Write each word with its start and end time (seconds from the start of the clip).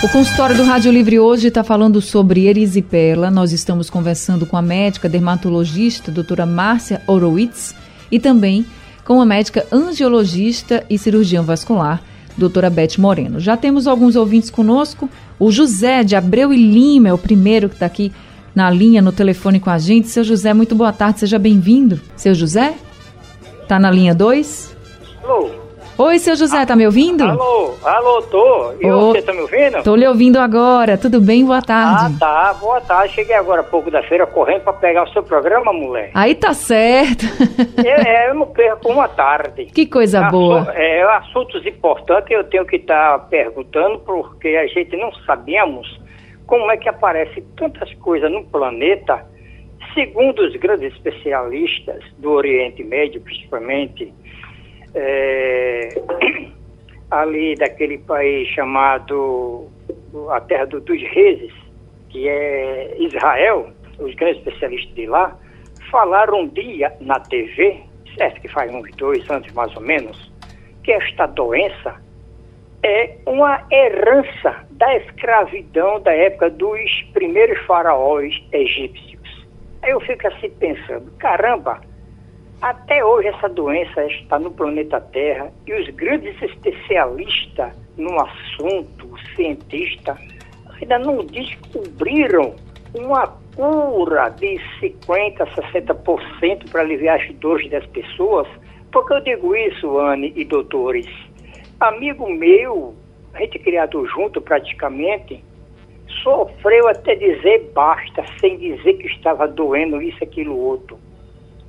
O 0.00 0.08
consultório 0.08 0.56
do 0.56 0.62
Rádio 0.62 0.92
Livre 0.92 1.18
hoje 1.18 1.48
está 1.48 1.64
falando 1.64 2.00
sobre 2.00 2.46
erisipela. 2.46 3.32
Nós 3.32 3.50
estamos 3.50 3.90
conversando 3.90 4.46
com 4.46 4.56
a 4.56 4.62
médica 4.62 5.08
dermatologista, 5.08 6.12
doutora 6.12 6.46
Márcia 6.46 7.02
Horowitz, 7.04 7.74
e 8.08 8.20
também 8.20 8.64
com 9.04 9.20
a 9.20 9.26
médica 9.26 9.66
angiologista 9.72 10.84
e 10.88 10.96
cirurgião 10.96 11.42
vascular, 11.42 12.00
doutora 12.36 12.70
Beth 12.70 12.96
Moreno. 12.96 13.40
Já 13.40 13.56
temos 13.56 13.88
alguns 13.88 14.14
ouvintes 14.14 14.50
conosco. 14.50 15.10
O 15.36 15.50
José 15.50 16.04
de 16.04 16.14
Abreu 16.14 16.52
e 16.52 16.56
Lima 16.56 17.08
é 17.08 17.12
o 17.12 17.18
primeiro 17.18 17.68
que 17.68 17.74
está 17.74 17.86
aqui 17.86 18.12
na 18.54 18.70
linha, 18.70 19.02
no 19.02 19.10
telefone 19.10 19.58
com 19.58 19.68
a 19.68 19.78
gente. 19.78 20.06
Seu 20.06 20.22
José, 20.22 20.54
muito 20.54 20.76
boa 20.76 20.92
tarde, 20.92 21.18
seja 21.18 21.40
bem-vindo. 21.40 22.00
Seu 22.14 22.36
José? 22.36 22.76
Está 23.64 23.80
na 23.80 23.90
linha 23.90 24.14
2? 24.14 24.76
Alô? 25.24 25.57
Oi, 26.00 26.18
seu 26.20 26.36
José, 26.36 26.64
tá 26.64 26.76
me 26.76 26.86
ouvindo? 26.86 27.24
Alô, 27.24 27.74
alô, 27.82 28.22
tô. 28.22 28.72
E 28.80 28.88
Ô, 28.88 29.08
você 29.10 29.20
tá 29.20 29.32
me 29.32 29.40
ouvindo? 29.40 29.82
Tô 29.82 29.96
lhe 29.96 30.06
ouvindo 30.06 30.38
agora. 30.38 30.96
Tudo 30.96 31.20
bem? 31.20 31.44
Boa 31.44 31.58
Ah, 31.58 31.62
tarde. 31.62 32.18
tá. 32.20 32.54
Boa 32.54 32.80
tarde. 32.80 33.14
Cheguei 33.14 33.34
agora 33.34 33.62
há 33.62 33.64
pouco 33.64 33.90
da 33.90 34.00
feira 34.04 34.24
correndo 34.24 34.62
pra 34.62 34.72
pegar 34.74 35.02
o 35.02 35.12
seu 35.12 35.24
programa, 35.24 35.72
mulher. 35.72 36.12
Aí 36.14 36.36
tá 36.36 36.54
certo. 36.54 37.24
é, 37.84 38.26
é, 38.26 38.30
eu 38.30 38.34
não 38.34 38.46
perco 38.46 38.92
uma 38.92 39.08
tarde. 39.08 39.64
que 39.66 39.86
coisa 39.86 40.20
Assu- 40.20 40.30
boa. 40.30 40.72
É, 40.72 41.02
assuntos 41.16 41.66
importantes 41.66 42.30
eu 42.30 42.44
tenho 42.44 42.64
que 42.64 42.76
estar 42.76 43.18
perguntando 43.28 43.98
porque 43.98 44.48
a 44.50 44.68
gente 44.68 44.96
não 44.96 45.12
sabemos 45.26 45.88
como 46.46 46.70
é 46.70 46.76
que 46.76 46.88
aparece 46.88 47.40
tantas 47.56 47.92
coisas 47.94 48.30
no 48.30 48.44
planeta. 48.44 49.20
Segundo 49.94 50.42
os 50.42 50.54
grandes 50.54 50.92
especialistas 50.94 52.04
do 52.18 52.30
Oriente 52.30 52.84
Médio, 52.84 53.20
principalmente, 53.20 54.12
é, 54.94 55.94
ali 57.10 57.54
daquele 57.56 57.98
país 57.98 58.48
chamado 58.48 59.68
a 60.30 60.40
Terra 60.40 60.66
do- 60.66 60.80
dos 60.80 61.00
Reis, 61.02 61.52
que 62.10 62.28
é 62.28 62.96
Israel, 62.98 63.70
os 63.98 64.14
grandes 64.14 64.38
especialistas 64.38 64.94
de 64.94 65.06
lá, 65.06 65.36
falaram 65.90 66.40
um 66.40 66.48
dia 66.48 66.92
na 67.00 67.20
TV, 67.20 67.80
certo 68.16 68.40
que 68.40 68.48
faz 68.48 68.72
uns 68.72 68.90
dois 68.96 69.28
anos 69.30 69.50
mais 69.52 69.74
ou 69.76 69.82
menos, 69.82 70.32
que 70.84 70.92
esta 70.92 71.26
doença 71.26 71.94
é 72.82 73.18
uma 73.26 73.60
herança 73.70 74.64
da 74.70 74.96
escravidão 74.96 76.00
da 76.00 76.12
época 76.12 76.50
dos 76.50 76.90
primeiros 77.12 77.58
faraós 77.66 78.34
egípcios. 78.52 79.46
Aí 79.82 79.90
eu 79.90 80.00
fico 80.00 80.26
assim 80.28 80.50
pensando, 80.50 81.10
caramba, 81.18 81.80
até 82.60 83.04
hoje 83.04 83.28
essa 83.28 83.48
doença 83.48 84.04
está 84.06 84.38
no 84.38 84.50
planeta 84.50 85.00
Terra 85.00 85.52
e 85.66 85.72
os 85.74 85.88
grandes 85.90 86.40
especialistas 86.42 87.72
no 87.96 88.20
assunto, 88.20 89.14
cientistas, 89.36 90.18
ainda 90.80 90.98
não 90.98 91.24
descobriram 91.24 92.54
uma 92.94 93.26
cura 93.54 94.28
de 94.30 94.58
50%, 94.80 95.46
60% 95.72 96.70
para 96.70 96.80
aliviar 96.80 97.20
as 97.20 97.32
dores 97.36 97.70
das 97.70 97.86
pessoas. 97.86 98.48
Por 98.90 99.06
que 99.06 99.14
eu 99.14 99.20
digo 99.20 99.54
isso, 99.54 99.98
Anne 99.98 100.32
e 100.34 100.44
doutores? 100.44 101.06
Amigo 101.78 102.28
meu, 102.28 102.94
a 103.34 103.40
gente 103.40 103.58
criado 103.60 104.04
junto 104.06 104.40
praticamente, 104.40 105.44
sofreu 106.24 106.88
até 106.88 107.14
dizer 107.14 107.70
basta, 107.72 108.24
sem 108.40 108.56
dizer 108.58 108.94
que 108.94 109.06
estava 109.06 109.46
doendo 109.46 110.02
isso, 110.02 110.22
aquilo, 110.24 110.58
outro 110.58 110.98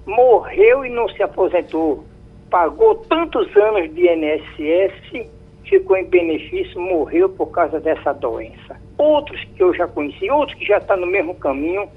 morreu 0.09 0.85
e 0.85 0.89
não 0.89 1.07
se 1.09 1.21
aposentou. 1.21 2.03
Pagou 2.49 2.95
tantos 2.95 3.55
anos 3.55 3.93
de 3.93 4.07
INSS, 4.07 5.27
ficou 5.63 5.95
em 5.97 6.05
benefício, 6.05 6.81
morreu 6.81 7.29
por 7.29 7.47
causa 7.47 7.79
dessa 7.79 8.11
doença. 8.13 8.79
Outros 8.97 9.43
que 9.55 9.61
eu 9.61 9.73
já 9.73 9.87
conheci, 9.87 10.29
outros 10.29 10.57
que 10.57 10.65
já 10.65 10.77
estão 10.77 10.97
no 10.97 11.07
mesmo 11.07 11.35
caminho. 11.35 11.87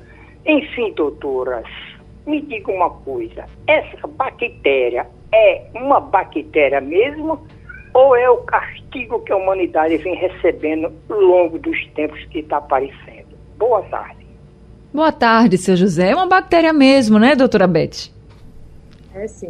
Enfim, 0.45 0.93
doutoras, 0.93 1.67
me 2.27 2.41
diga 2.43 2.71
uma 2.71 2.91
coisa: 2.91 3.47
essa 3.67 4.07
bactéria 4.07 5.07
é 5.33 5.63
uma 5.75 6.01
bactéria 6.01 6.81
mesmo 6.81 7.47
ou 7.95 8.17
é 8.17 8.29
o 8.29 8.39
castigo 8.39 9.21
que 9.21 9.33
a 9.33 9.37
humanidade 9.37 9.97
vem 9.99 10.15
recebendo 10.15 10.93
ao 11.09 11.21
longo 11.21 11.59
dos 11.59 11.87
tempos 11.89 12.23
que 12.27 12.41
está 12.41 12.59
aparecendo? 12.59 13.37
Boa 13.59 13.83
tarde. 13.83 14.22
Boa 14.93 15.11
tarde, 15.11 15.57
seu 15.57 15.75
José. 15.75 16.11
É 16.11 16.15
uma 16.15 16.27
bactéria 16.27 16.71
mesmo, 16.71 17.19
né, 17.19 17.35
doutora 17.35 17.67
Beth? 17.67 18.11
É 19.15 19.27
sim. 19.27 19.49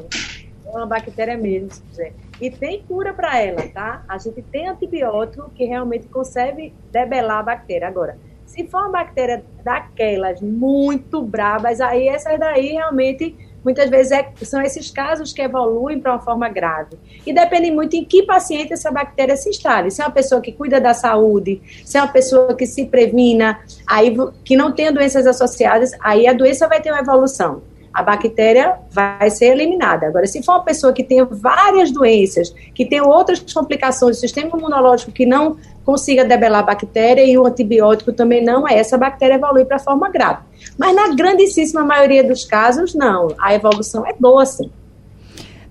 É 0.64 0.70
uma 0.70 0.86
bactéria 0.86 1.36
mesmo, 1.36 1.68
José. 1.90 2.12
E 2.40 2.48
tem 2.48 2.80
cura 2.82 3.12
para 3.12 3.40
ela, 3.40 3.62
tá? 3.74 4.04
A 4.08 4.18
gente 4.18 4.40
tem 4.40 4.68
antibiótico 4.68 5.50
que 5.50 5.64
realmente 5.64 6.06
consegue 6.06 6.72
debelar 6.92 7.40
a 7.40 7.42
bactéria. 7.42 7.88
Agora, 7.88 8.16
se 8.46 8.68
for 8.68 8.82
uma 8.82 8.90
bactéria 8.90 9.44
daquelas 9.64 10.40
muito 10.40 11.20
brabas, 11.20 11.80
aí 11.80 12.06
essas 12.06 12.38
daí 12.38 12.74
realmente 12.74 13.36
muitas 13.64 13.88
vezes 13.90 14.12
é- 14.12 14.32
são 14.42 14.60
esses 14.62 14.90
casos 14.90 15.32
que 15.32 15.42
evoluem 15.42 16.00
para 16.00 16.12
uma 16.12 16.20
forma 16.20 16.48
grave. 16.48 16.96
E 17.26 17.32
depende 17.32 17.70
muito 17.70 17.94
em 17.94 18.04
que 18.04 18.22
paciente 18.22 18.72
essa 18.72 18.90
bactéria 18.90 19.36
se 19.36 19.48
instale. 19.48 19.90
Se 19.90 20.02
é 20.02 20.04
uma 20.04 20.10
pessoa 20.10 20.40
que 20.40 20.52
cuida 20.52 20.80
da 20.80 20.94
saúde, 20.94 21.60
se 21.84 21.96
é 21.96 22.02
uma 22.02 22.12
pessoa 22.12 22.54
que 22.54 22.66
se 22.66 22.86
previna, 22.86 23.60
aí 23.86 24.14
que 24.44 24.56
não 24.56 24.72
tenha 24.72 24.92
doenças 24.92 25.26
associadas, 25.26 25.92
aí 26.00 26.26
a 26.26 26.32
doença 26.32 26.68
vai 26.68 26.80
ter 26.80 26.90
uma 26.90 27.00
evolução. 27.00 27.62
A 27.92 28.02
bactéria 28.02 28.76
vai 28.90 29.28
ser 29.30 29.46
eliminada. 29.46 30.06
Agora, 30.06 30.26
se 30.26 30.42
for 30.42 30.52
uma 30.52 30.64
pessoa 30.64 30.92
que 30.92 31.04
tenha 31.04 31.24
várias 31.24 31.90
doenças, 31.90 32.54
que 32.74 32.86
tem 32.86 33.00
outras 33.00 33.40
complicações 33.52 34.16
do 34.16 34.20
sistema 34.20 34.56
imunológico 34.56 35.12
que 35.12 35.26
não 35.26 35.56
consiga 35.84 36.24
debelar 36.24 36.60
a 36.60 36.66
bactéria 36.66 37.24
e 37.24 37.36
o 37.36 37.46
antibiótico 37.46 38.12
também 38.12 38.42
não, 38.42 38.66
essa 38.66 38.96
bactéria 38.96 39.34
evolui 39.34 39.64
para 39.64 39.78
forma 39.78 40.08
grave. 40.08 40.40
Mas 40.78 40.94
na 40.94 41.14
grandíssima 41.14 41.84
maioria 41.84 42.24
dos 42.24 42.44
casos, 42.44 42.94
não. 42.94 43.28
A 43.40 43.54
evolução 43.54 44.06
é 44.06 44.14
boa, 44.18 44.46
sim. 44.46 44.70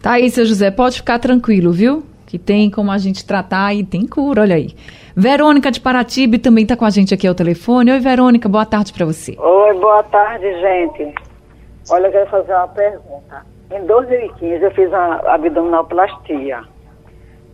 Tá 0.01 0.13
aí, 0.13 0.29
seu 0.29 0.45
José, 0.45 0.71
pode 0.71 0.97
ficar 0.97 1.19
tranquilo, 1.19 1.71
viu? 1.71 2.03
Que 2.25 2.39
tem 2.39 2.69
como 2.69 2.91
a 2.91 2.97
gente 2.97 3.25
tratar 3.25 3.73
e 3.73 3.83
tem 3.83 4.05
cura, 4.07 4.41
olha 4.41 4.55
aí. 4.55 4.75
Verônica 5.15 5.69
de 5.69 5.79
Paratibe 5.79 6.37
também 6.37 6.65
tá 6.65 6.75
com 6.75 6.85
a 6.85 6.89
gente 6.89 7.13
aqui 7.13 7.27
ao 7.27 7.35
telefone. 7.35 7.91
Oi, 7.91 7.99
Verônica, 7.99 8.47
boa 8.47 8.65
tarde 8.65 8.93
para 8.93 9.05
você. 9.05 9.35
Oi, 9.37 9.73
boa 9.79 10.03
tarde, 10.03 10.45
gente. 10.59 11.13
Olha, 11.89 12.07
eu 12.07 12.11
quero 12.11 12.29
fazer 12.29 12.53
uma 12.53 12.67
pergunta. 12.67 13.45
Em 13.71 13.85
2015 13.85 14.63
eu 14.63 14.71
fiz 14.71 14.89
uma 14.89 15.15
abdominoplastia. 15.33 16.61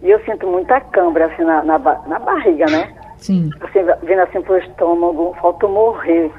E 0.02 0.10
eu 0.10 0.20
sinto 0.26 0.46
muita 0.48 0.80
câimbra 0.82 1.26
assim 1.28 1.44
na, 1.44 1.64
na, 1.64 1.78
na 1.80 2.20
barriga, 2.20 2.66
né? 2.70 2.94
Sim. 3.18 3.50
Assim, 3.62 3.80
vindo 4.06 4.20
assim 4.22 4.42
pro 4.42 4.58
estômago, 4.58 5.36
falta 5.42 5.68
morrer. 5.68 6.32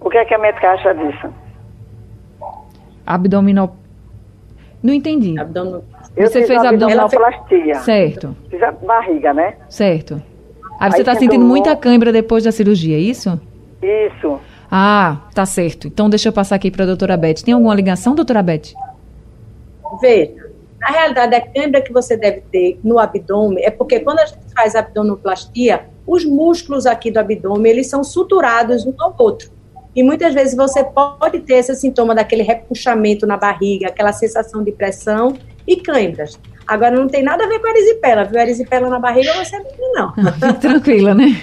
O 0.00 0.08
que 0.10 0.18
é 0.18 0.24
que 0.24 0.34
a 0.34 0.38
médica 0.38 0.70
acha 0.72 0.94
disso? 0.94 1.28
Abdominal. 3.06 3.76
Não 4.82 4.92
entendi. 4.92 5.38
Abdômen. 5.38 5.82
Eu 6.16 6.26
Você 6.28 6.40
fiz 6.40 6.48
fez 6.48 6.64
abdominal- 6.64 7.06
abdominoplastia. 7.06 7.74
Certo, 7.76 8.36
Fiz 8.50 8.62
a 8.62 8.70
barriga, 8.70 9.32
né? 9.34 9.56
certo. 9.68 10.22
Aí 10.78 10.90
você 10.92 11.02
tá 11.04 11.12
sinto 11.14 11.32
sentindo 11.32 11.44
muita 11.44 11.74
cãibra 11.76 12.12
depois 12.12 12.44
da 12.44 12.52
cirurgia, 12.52 12.96
é 12.96 13.00
isso? 13.00 13.40
Isso. 13.82 14.38
Ah, 14.70 15.18
tá 15.34 15.46
certo. 15.46 15.86
Então 15.86 16.08
deixa 16.08 16.28
eu 16.28 16.32
passar 16.32 16.56
aqui 16.56 16.70
para 16.70 16.84
a 16.84 16.86
doutora 16.86 17.16
Beth. 17.16 17.42
Tem 17.44 17.54
alguma 17.54 17.74
ligação, 17.74 18.14
doutora 18.14 18.42
Beth? 18.42 18.74
Veja, 20.00 20.50
na 20.80 20.88
realidade, 20.88 21.34
a 21.34 21.40
câimbra 21.40 21.80
que 21.80 21.92
você 21.92 22.16
deve 22.16 22.42
ter 22.52 22.78
no 22.84 22.98
abdômen 22.98 23.64
é 23.64 23.70
porque 23.70 24.00
quando 24.00 24.18
a 24.18 24.26
gente 24.26 24.52
faz 24.54 24.74
abdominoplastia, 24.74 25.86
os 26.06 26.24
músculos 26.24 26.84
aqui 26.84 27.10
do 27.10 27.18
abdômen, 27.18 27.72
eles 27.72 27.88
são 27.88 28.04
suturados 28.04 28.84
um 28.84 28.92
ao 28.98 29.14
outro. 29.18 29.50
E 29.96 30.02
muitas 30.02 30.34
vezes 30.34 30.56
você 30.56 30.82
pode 30.82 31.40
ter 31.40 31.54
esse 31.54 31.74
sintoma 31.76 32.14
daquele 32.14 32.42
repuxamento 32.42 33.26
na 33.26 33.36
barriga, 33.36 33.86
aquela 33.86 34.12
sensação 34.12 34.62
de 34.62 34.72
pressão 34.72 35.36
e 35.66 35.76
câimbras. 35.76 36.38
Agora, 36.66 36.96
não 36.96 37.06
tem 37.06 37.22
nada 37.22 37.44
a 37.44 37.48
ver 37.48 37.60
com 37.60 37.68
erisipela, 37.68 38.24
viu? 38.24 38.40
Erisipela 38.40 38.88
na 38.88 38.98
barriga 38.98 39.32
você 39.34 39.58
não 39.58 39.64
tem, 39.64 39.92
não. 39.92 40.12
Tranquila, 40.60 41.14
né? 41.14 41.36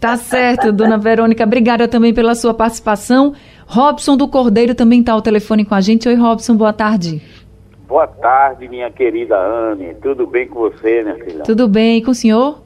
Tá 0.00 0.16
certo, 0.16 0.72
dona 0.72 0.98
Verônica. 0.98 1.42
Obrigada 1.44 1.88
também 1.88 2.12
pela 2.12 2.34
sua 2.34 2.52
participação. 2.52 3.34
Robson 3.66 4.16
do 4.16 4.28
Cordeiro 4.28 4.74
também 4.74 5.00
está 5.00 5.12
ao 5.12 5.22
telefone 5.22 5.64
com 5.64 5.74
a 5.74 5.80
gente. 5.80 6.08
Oi, 6.08 6.14
Robson, 6.14 6.54
boa 6.54 6.72
tarde. 6.72 7.22
Boa 7.88 8.06
tarde, 8.06 8.68
minha 8.68 8.90
querida 8.90 9.36
Anne. 9.38 9.94
Tudo 10.02 10.26
bem 10.26 10.46
com 10.48 10.60
você, 10.60 11.02
minha 11.02 11.14
filha? 11.16 11.42
Tudo 11.44 11.68
bem 11.68 12.02
com 12.02 12.10
o 12.10 12.14
senhor? 12.14 12.62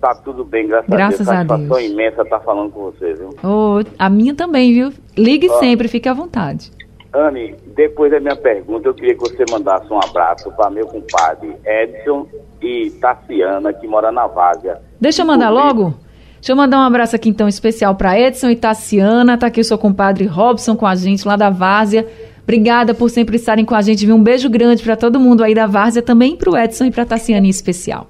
Tá 0.00 0.14
tudo 0.14 0.44
bem, 0.44 0.66
graças, 0.66 0.90
Graças 0.90 1.28
a 1.28 1.32
a 1.32 1.44
Deus. 1.44 1.48
Satisfação 1.48 1.78
Deus. 1.78 1.92
imensa 1.92 2.22
estar 2.22 2.40
falando 2.40 2.70
com 2.72 2.80
você, 2.90 3.14
viu? 3.14 3.30
Oh, 3.42 3.80
a 3.98 4.10
minha 4.10 4.34
também, 4.34 4.72
viu? 4.72 4.92
Ligue 5.16 5.48
sempre, 5.60 5.88
fique 5.88 6.08
à 6.08 6.12
vontade. 6.12 6.72
Anne, 7.14 7.54
depois 7.76 8.10
da 8.10 8.18
minha 8.18 8.34
pergunta, 8.34 8.88
eu 8.88 8.94
queria 8.94 9.14
que 9.14 9.20
você 9.20 9.44
mandasse 9.50 9.90
um 9.92 9.98
abraço 10.02 10.50
para 10.52 10.70
meu 10.70 10.86
compadre 10.86 11.54
Edson 11.64 12.26
e 12.60 12.90
Tassiana, 13.00 13.72
que 13.72 13.86
mora 13.86 14.10
na 14.10 14.26
Várzea. 14.26 14.80
Deixa 15.00 15.22
eu 15.22 15.26
mandar 15.26 15.50
logo. 15.50 15.94
Deixa 16.42 16.50
eu 16.50 16.56
mandar 16.56 16.78
um 16.78 16.82
abraço 16.82 17.14
aqui 17.14 17.28
então 17.28 17.46
especial 17.46 17.94
para 17.94 18.18
Edson 18.18 18.50
e 18.50 18.56
Tassiana. 18.56 19.38
Tá 19.38 19.46
aqui 19.46 19.60
o 19.60 19.64
seu 19.64 19.78
compadre 19.78 20.24
Robson 20.24 20.74
com 20.74 20.84
a 20.84 20.96
gente 20.96 21.24
lá 21.24 21.36
da 21.36 21.50
Várzea. 21.50 22.04
Obrigada 22.42 22.92
por 22.92 23.08
sempre 23.10 23.36
estarem 23.36 23.64
com 23.64 23.76
a 23.76 23.80
gente. 23.80 24.10
Um 24.10 24.20
beijo 24.20 24.50
grande 24.50 24.82
para 24.82 24.96
todo 24.96 25.20
mundo 25.20 25.44
aí 25.44 25.54
da 25.54 25.68
Várzea, 25.68 26.02
também 26.02 26.34
para 26.34 26.50
o 26.50 26.58
Edson 26.58 26.86
e 26.86 26.90
para 26.90 27.06
Tassiana 27.06 27.46
em 27.46 27.48
especial. 27.48 28.08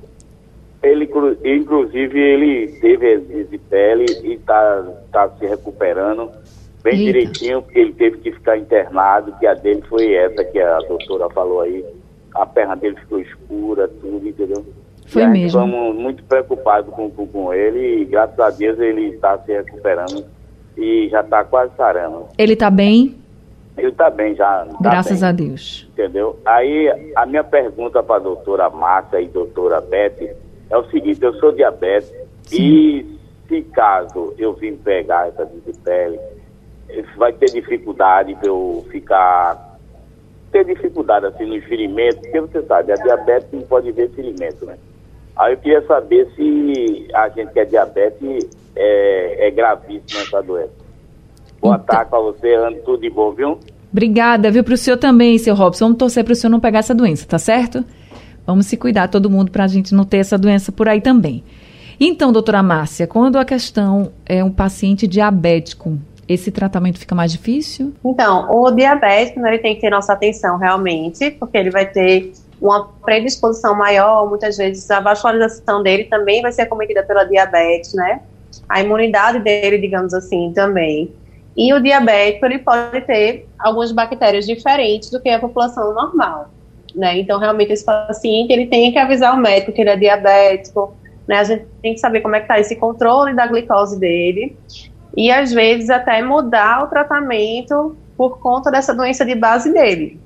Ele, 0.82 1.06
inclusive, 1.44 2.18
ele 2.18 2.68
teve 2.80 3.06
erisipele 3.06 4.06
e 4.24 4.32
está 4.32 4.82
tá 5.12 5.28
se 5.38 5.44
recuperando 5.44 6.30
bem 6.82 7.00
Eita. 7.00 7.04
direitinho, 7.04 7.60
porque 7.60 7.78
ele 7.78 7.92
teve 7.92 8.16
que 8.16 8.32
ficar 8.32 8.56
internado, 8.56 9.34
que 9.38 9.46
a 9.46 9.52
dele 9.52 9.82
foi 9.90 10.10
essa 10.14 10.42
que 10.42 10.58
a 10.58 10.78
doutora 10.78 11.28
falou 11.28 11.60
aí. 11.60 11.84
A 12.34 12.46
perna 12.46 12.76
dele 12.76 12.96
ficou 12.96 13.18
escura, 13.18 13.88
tudo, 13.88 14.26
entendeu? 14.26 14.64
Foi 15.12 15.26
mesmo. 15.26 15.46
Estamos 15.46 15.96
muito 15.96 16.24
preocupados 16.24 16.92
com, 16.94 17.10
com, 17.10 17.26
com 17.26 17.52
ele 17.52 18.02
e 18.02 18.04
graças 18.06 18.38
a 18.38 18.50
Deus 18.50 18.78
ele 18.78 19.08
está 19.10 19.38
se 19.38 19.52
recuperando 19.52 20.24
e 20.76 21.08
já 21.10 21.20
está 21.20 21.44
quase 21.44 21.72
sarando. 21.76 22.28
Ele 22.38 22.54
está 22.54 22.70
bem? 22.70 23.16
Ele 23.76 23.88
está 23.88 24.08
bem 24.08 24.34
já. 24.34 24.64
Tá 24.64 24.78
graças 24.80 25.20
bem, 25.20 25.28
a 25.28 25.32
Deus. 25.32 25.88
Entendeu? 25.92 26.38
Aí 26.44 27.12
a 27.14 27.26
minha 27.26 27.44
pergunta 27.44 28.02
para 28.02 28.16
a 28.16 28.20
doutora 28.20 28.70
Márcia 28.70 29.20
e 29.20 29.28
doutora 29.28 29.80
Beth 29.80 30.34
é 30.70 30.76
o 30.76 30.84
seguinte, 30.90 31.22
eu 31.22 31.34
sou 31.34 31.52
diabético 31.52 32.16
e 32.50 33.18
se 33.48 33.62
caso 33.62 34.34
eu 34.38 34.54
vim 34.54 34.76
pegar 34.76 35.28
essa 35.28 35.46
pele, 35.84 36.18
vai 37.16 37.32
ter 37.34 37.50
dificuldade 37.52 38.34
para 38.36 38.48
eu 38.48 38.84
ficar 38.90 39.72
ter 40.50 40.64
dificuldade 40.66 41.26
assim 41.26 41.46
no 41.46 41.60
ferimento, 41.62 42.20
porque 42.20 42.40
você 42.40 42.62
sabe, 42.62 42.92
a 42.92 42.96
diabetes 42.96 43.48
não 43.52 43.62
pode 43.62 43.90
ver 43.90 44.10
ferimento, 44.10 44.66
né? 44.66 44.76
Aí 45.36 45.54
eu 45.54 45.58
queria 45.58 45.86
saber 45.86 46.28
se 46.36 47.08
a 47.14 47.28
gente 47.28 47.52
que 47.52 47.60
é 47.60 47.64
diabetes 47.64 48.48
é, 48.76 49.48
é 49.48 49.50
gravíssima 49.50 50.22
essa 50.22 50.42
doença. 50.42 50.72
Boa 51.60 51.76
então... 51.76 51.86
tarde 51.86 52.10
para 52.10 52.20
você, 52.20 52.54
Ana, 52.54 52.76
tudo 52.84 53.00
de 53.00 53.10
bom, 53.10 53.32
viu? 53.32 53.58
Obrigada, 53.90 54.50
viu, 54.50 54.64
para 54.64 54.74
o 54.74 54.76
senhor 54.76 54.96
também, 54.96 55.38
seu 55.38 55.54
Robson. 55.54 55.86
Vamos 55.86 55.98
torcer 55.98 56.24
para 56.24 56.32
o 56.32 56.36
senhor 56.36 56.50
não 56.50 56.60
pegar 56.60 56.78
essa 56.78 56.94
doença, 56.94 57.26
tá 57.26 57.38
certo? 57.38 57.84
Vamos 58.46 58.66
se 58.66 58.76
cuidar, 58.76 59.08
todo 59.08 59.30
mundo, 59.30 59.50
para 59.50 59.64
a 59.64 59.68
gente 59.68 59.94
não 59.94 60.04
ter 60.04 60.18
essa 60.18 60.36
doença 60.36 60.72
por 60.72 60.88
aí 60.88 61.00
também. 61.00 61.44
Então, 62.00 62.32
doutora 62.32 62.62
Márcia, 62.62 63.06
quando 63.06 63.38
a 63.38 63.44
questão 63.44 64.10
é 64.26 64.42
um 64.42 64.50
paciente 64.50 65.06
diabético, 65.06 65.98
esse 66.26 66.50
tratamento 66.50 66.98
fica 66.98 67.14
mais 67.14 67.30
difícil? 67.30 67.92
Então, 68.04 68.48
o 68.50 68.70
diabético, 68.70 69.40
né, 69.40 69.50
ele 69.50 69.58
tem 69.62 69.74
que 69.74 69.82
ter 69.82 69.90
nossa 69.90 70.12
atenção 70.12 70.56
realmente, 70.56 71.30
porque 71.32 71.56
ele 71.56 71.70
vai 71.70 71.86
ter 71.86 72.32
uma 72.62 72.88
predisposição 73.04 73.74
maior, 73.74 74.28
muitas 74.28 74.56
vezes 74.56 74.88
a 74.88 75.00
vascularização 75.00 75.82
dele 75.82 76.04
também 76.04 76.40
vai 76.40 76.52
ser 76.52 76.62
acometida 76.62 77.02
pela 77.02 77.24
diabetes, 77.24 77.92
né? 77.92 78.20
A 78.68 78.80
imunidade 78.80 79.40
dele, 79.40 79.78
digamos 79.78 80.14
assim, 80.14 80.52
também. 80.54 81.12
E 81.56 81.74
o 81.74 81.80
diabético, 81.80 82.46
ele 82.46 82.60
pode 82.60 83.00
ter 83.00 83.48
algumas 83.58 83.90
bactérias 83.90 84.46
diferentes 84.46 85.10
do 85.10 85.20
que 85.20 85.28
a 85.28 85.40
população 85.40 85.92
normal, 85.92 86.50
né? 86.94 87.18
Então, 87.18 87.40
realmente, 87.40 87.72
esse 87.72 87.84
paciente, 87.84 88.52
ele 88.52 88.66
tem 88.66 88.92
que 88.92 88.98
avisar 88.98 89.34
o 89.34 89.38
médico 89.38 89.72
que 89.72 89.80
ele 89.80 89.90
é 89.90 89.96
diabético, 89.96 90.94
né? 91.26 91.40
A 91.40 91.44
gente 91.44 91.66
tem 91.82 91.94
que 91.94 92.00
saber 92.00 92.20
como 92.20 92.36
é 92.36 92.38
que 92.38 92.44
está 92.44 92.60
esse 92.60 92.76
controle 92.76 93.34
da 93.34 93.46
glicose 93.46 93.98
dele 93.98 94.56
e 95.16 95.32
às 95.32 95.52
vezes 95.52 95.90
até 95.90 96.22
mudar 96.22 96.84
o 96.84 96.86
tratamento 96.86 97.96
por 98.16 98.38
conta 98.38 98.70
dessa 98.70 98.94
doença 98.94 99.24
de 99.24 99.34
base 99.34 99.72
dele. 99.72 100.20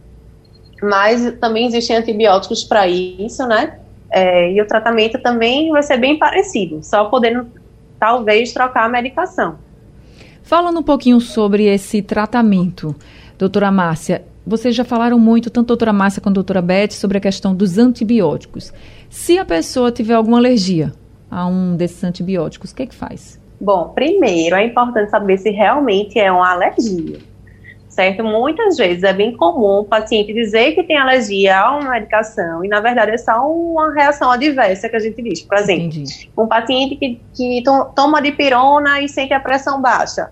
Mas 0.82 1.32
também 1.40 1.66
existem 1.66 1.96
antibióticos 1.96 2.64
para 2.64 2.86
isso, 2.86 3.46
né? 3.46 3.78
É, 4.10 4.52
e 4.52 4.60
o 4.60 4.66
tratamento 4.66 5.20
também 5.20 5.70
vai 5.70 5.82
ser 5.82 5.96
bem 5.96 6.18
parecido, 6.18 6.82
só 6.82 7.06
podendo 7.06 7.46
talvez 7.98 8.52
trocar 8.52 8.84
a 8.84 8.88
medicação. 8.88 9.58
Falando 10.42 10.78
um 10.78 10.82
pouquinho 10.82 11.20
sobre 11.20 11.64
esse 11.64 12.00
tratamento, 12.02 12.94
doutora 13.36 13.70
Márcia, 13.70 14.24
vocês 14.46 14.76
já 14.76 14.84
falaram 14.84 15.18
muito, 15.18 15.50
tanto 15.50 15.66
a 15.66 15.68
doutora 15.68 15.92
Márcia 15.92 16.22
quanto 16.22 16.34
a 16.34 16.40
doutora 16.40 16.62
Beth, 16.62 16.92
sobre 16.92 17.18
a 17.18 17.20
questão 17.20 17.52
dos 17.52 17.78
antibióticos. 17.78 18.72
Se 19.10 19.38
a 19.38 19.44
pessoa 19.44 19.90
tiver 19.90 20.14
alguma 20.14 20.38
alergia 20.38 20.92
a 21.28 21.46
um 21.48 21.76
desses 21.76 22.04
antibióticos, 22.04 22.70
o 22.70 22.74
que, 22.76 22.84
é 22.84 22.86
que 22.86 22.94
faz? 22.94 23.40
Bom, 23.60 23.88
primeiro 23.94 24.54
é 24.54 24.64
importante 24.64 25.10
saber 25.10 25.38
se 25.38 25.50
realmente 25.50 26.18
é 26.18 26.30
uma 26.30 26.52
alergia, 26.52 27.18
certo? 27.96 28.22
Muitas 28.22 28.76
vezes 28.76 29.02
é 29.02 29.12
bem 29.14 29.34
comum 29.34 29.80
o 29.80 29.84
paciente 29.84 30.30
dizer 30.34 30.72
que 30.72 30.82
tem 30.82 30.98
alergia 30.98 31.58
a 31.58 31.78
uma 31.78 31.92
medicação 31.92 32.62
e, 32.62 32.68
na 32.68 32.78
verdade, 32.78 33.12
é 33.12 33.16
só 33.16 33.50
uma 33.50 33.90
reação 33.94 34.30
adversa 34.30 34.86
que 34.86 34.96
a 34.96 34.98
gente 34.98 35.22
diz. 35.22 35.40
Por 35.40 35.56
exemplo, 35.56 35.86
Entendi. 35.86 36.30
um 36.36 36.46
paciente 36.46 36.94
que, 36.96 37.18
que 37.34 37.62
toma 37.94 38.20
dipirona 38.20 39.00
e 39.00 39.08
sente 39.08 39.32
a 39.32 39.40
pressão 39.40 39.80
baixa. 39.80 40.30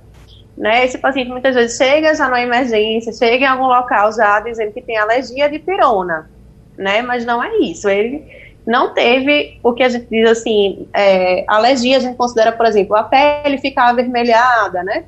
Né? 0.59 0.85
Esse 0.85 0.99
paciente 0.99 1.31
muitas 1.31 1.55
vezes 1.55 1.79
chega 1.79 2.15
já 2.15 2.29
na 2.29 2.43
emergência, 2.43 3.13
chega 3.15 3.47
em 3.47 3.49
algum 3.49 3.67
local 3.67 4.13
já 4.13 4.39
dizendo 4.41 4.71
que 4.71 4.83
tem 4.83 4.99
alergia 4.99 5.49
de 5.49 5.59
pirona, 5.59 6.31
né? 6.77 7.01
Mas 7.01 7.25
não 7.25 7.43
é 7.43 7.57
isso. 7.57 7.89
Ele 7.89 8.25
não 8.67 8.93
teve 8.93 9.59
o 9.65 9.73
que 9.73 9.83
a 9.83 9.89
gente 9.89 10.07
diz 10.09 10.31
assim, 10.31 10.87
é, 10.95 11.45
alergia, 11.49 11.97
a 11.97 12.01
gente 12.01 12.17
considera, 12.17 12.53
por 12.53 12.67
exemplo, 12.67 12.95
a 12.95 13.03
pele 13.03 13.59
ficar 13.59 13.89
avermelhada, 13.89 14.83
né? 14.85 15.05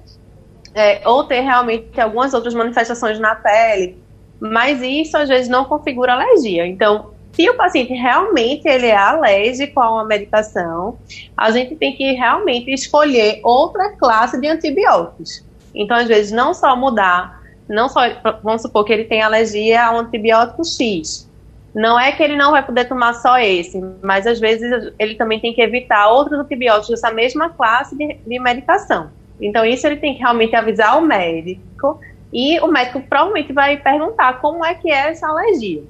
É, 0.78 1.00
ou 1.08 1.24
ter 1.24 1.40
realmente 1.40 1.98
algumas 1.98 2.34
outras 2.34 2.52
manifestações 2.52 3.18
na 3.18 3.34
pele, 3.34 3.96
mas 4.38 4.82
isso 4.82 5.16
às 5.16 5.26
vezes 5.26 5.48
não 5.48 5.64
configura 5.64 6.12
alergia. 6.12 6.66
Então, 6.66 7.14
se 7.32 7.48
o 7.48 7.54
paciente 7.54 7.94
realmente 7.94 8.68
ele 8.68 8.86
é 8.86 8.96
alérgico 8.96 9.80
a 9.80 9.90
uma 9.90 10.04
medicação, 10.04 10.98
a 11.34 11.50
gente 11.50 11.76
tem 11.76 11.96
que 11.96 12.12
realmente 12.12 12.70
escolher 12.70 13.40
outra 13.42 13.96
classe 13.96 14.38
de 14.38 14.48
antibióticos. 14.48 15.42
Então, 15.74 15.96
às 15.96 16.08
vezes, 16.08 16.30
não 16.30 16.52
só 16.52 16.76
mudar, 16.76 17.42
não 17.66 17.88
só, 17.88 18.00
vamos 18.42 18.60
supor 18.60 18.84
que 18.84 18.92
ele 18.92 19.04
tem 19.04 19.22
alergia 19.22 19.84
a 19.84 19.92
um 19.92 20.00
antibiótico 20.00 20.62
X, 20.62 21.26
não 21.74 22.00
é 22.00 22.10
que 22.12 22.22
ele 22.22 22.36
não 22.36 22.52
vai 22.52 22.64
poder 22.64 22.86
tomar 22.86 23.12
só 23.14 23.38
esse, 23.38 23.78
mas 24.02 24.26
às 24.26 24.40
vezes 24.40 24.92
ele 24.98 25.14
também 25.14 25.40
tem 25.40 25.52
que 25.52 25.60
evitar 25.60 26.08
outros 26.08 26.38
antibióticos 26.38 26.88
dessa 26.88 27.10
mesma 27.10 27.50
classe 27.50 27.94
de, 27.94 28.14
de 28.26 28.38
medicação. 28.38 29.10
Então, 29.40 29.64
isso 29.64 29.86
ele 29.86 29.96
tem 29.96 30.14
que 30.14 30.20
realmente 30.20 30.54
avisar 30.56 30.98
o 30.98 31.00
médico 31.02 32.00
e 32.32 32.58
o 32.60 32.66
médico 32.66 33.00
provavelmente 33.00 33.52
vai 33.52 33.76
perguntar 33.76 34.40
como 34.40 34.64
é 34.64 34.74
que 34.74 34.90
é 34.90 35.10
essa 35.10 35.28
alergia, 35.28 35.82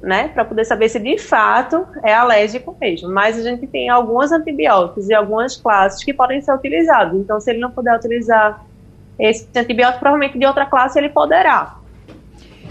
né? 0.00 0.28
Para 0.28 0.44
poder 0.44 0.64
saber 0.64 0.88
se 0.88 0.98
de 0.98 1.18
fato 1.18 1.86
é 2.02 2.12
alérgico 2.12 2.76
mesmo. 2.80 3.08
Mas 3.08 3.38
a 3.38 3.42
gente 3.42 3.66
tem 3.66 3.88
alguns 3.88 4.32
antibióticos 4.32 5.08
e 5.08 5.14
algumas 5.14 5.56
classes 5.56 6.04
que 6.04 6.12
podem 6.12 6.40
ser 6.40 6.52
utilizados. 6.52 7.18
Então, 7.18 7.40
se 7.40 7.50
ele 7.50 7.60
não 7.60 7.70
puder 7.70 7.96
utilizar 7.96 8.64
esse 9.18 9.46
antibiótico, 9.56 10.00
provavelmente 10.00 10.38
de 10.38 10.46
outra 10.46 10.66
classe 10.66 10.98
ele 10.98 11.08
poderá. 11.08 11.76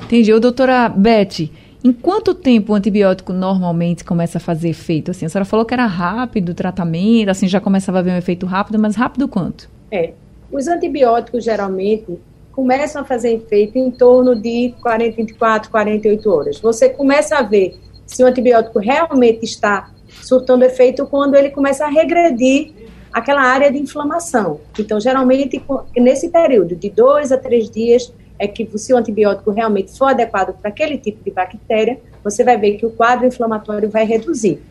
Entendi. 0.03 0.33
Ô, 0.33 0.39
doutora 0.39 0.89
Beth, 0.89 1.49
em 1.83 1.91
quanto 1.91 2.33
tempo 2.33 2.73
o 2.73 2.75
antibiótico 2.75 3.33
normalmente 3.33 4.03
começa 4.03 4.37
a 4.37 4.41
fazer 4.41 4.69
efeito? 4.69 5.11
Assim, 5.11 5.25
a 5.25 5.29
senhora 5.29 5.45
falou 5.45 5.65
que 5.65 5.73
era 5.73 5.85
rápido 5.85 6.49
o 6.49 6.53
tratamento, 6.53 7.29
assim, 7.29 7.47
já 7.47 7.59
começava 7.59 7.99
a 7.99 8.01
ver 8.01 8.11
um 8.11 8.17
efeito 8.17 8.45
rápido, 8.45 8.77
mas 8.77 8.95
rápido 8.95 9.27
quanto? 9.27 9.69
É. 9.92 10.14
Os 10.52 10.68
antibióticos 10.68 11.44
geralmente 11.44 12.19
começam 12.52 13.02
a 13.02 13.06
fazer 13.06 13.33
efeito 13.33 13.78
em 13.78 13.90
torno 13.92 14.36
de 14.36 14.74
40, 14.81 15.16
24, 15.16 15.71
48 15.71 16.30
horas. 16.30 16.60
Você 16.60 16.90
começa 16.90 17.38
a 17.38 17.42
ver 17.42 17.80
se 18.06 18.24
o 18.24 18.28
antibiótico 18.28 18.80
realmente 18.80 19.44
está 19.44 19.92
surtando 20.21 20.64
efeito 20.64 21.06
quando 21.06 21.36
ele 21.36 21.50
começa 21.50 21.86
a 21.86 21.90
regredir 21.90 22.74
aquela 23.12 23.42
área 23.42 23.71
de 23.71 23.78
inflamação. 23.78 24.60
Então, 24.78 25.00
geralmente, 25.00 25.62
nesse 25.95 26.30
período 26.30 26.76
de 26.76 26.90
dois 26.90 27.31
a 27.31 27.38
três 27.38 27.69
dias, 27.69 28.14
é 28.40 28.48
que 28.48 28.68
se 28.78 28.94
o 28.94 28.98
antibiótico 28.98 29.52
realmente 29.52 29.95
for 29.98 30.06
adequado 30.06 30.54
para 30.60 30.69
aquele 30.69 30.98
tipo 30.98 31.24
de 31.24 31.31
bactéria, 31.31 32.00
você 32.24 32.44
vai 32.44 32.57
ver 32.57 32.78
que 32.78 32.86
o 32.86 32.90
quadro 32.90 33.28
inflamatório 33.28 33.90
vai 33.90 34.06
reduzir. 34.06 34.62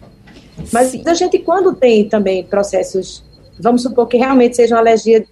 Mas 0.73 0.89
Sim. 0.89 1.03
a 1.07 1.15
gente, 1.15 1.39
quando 1.39 1.75
tem 1.75 2.09
também 2.09 2.45
processos, 2.45 3.25
vamos 3.63 3.83
supor 3.83 4.07
que 4.09 4.17
realmente 4.17 4.57
seja 4.57 4.75
uma 4.75 4.81
alergia 4.81 5.25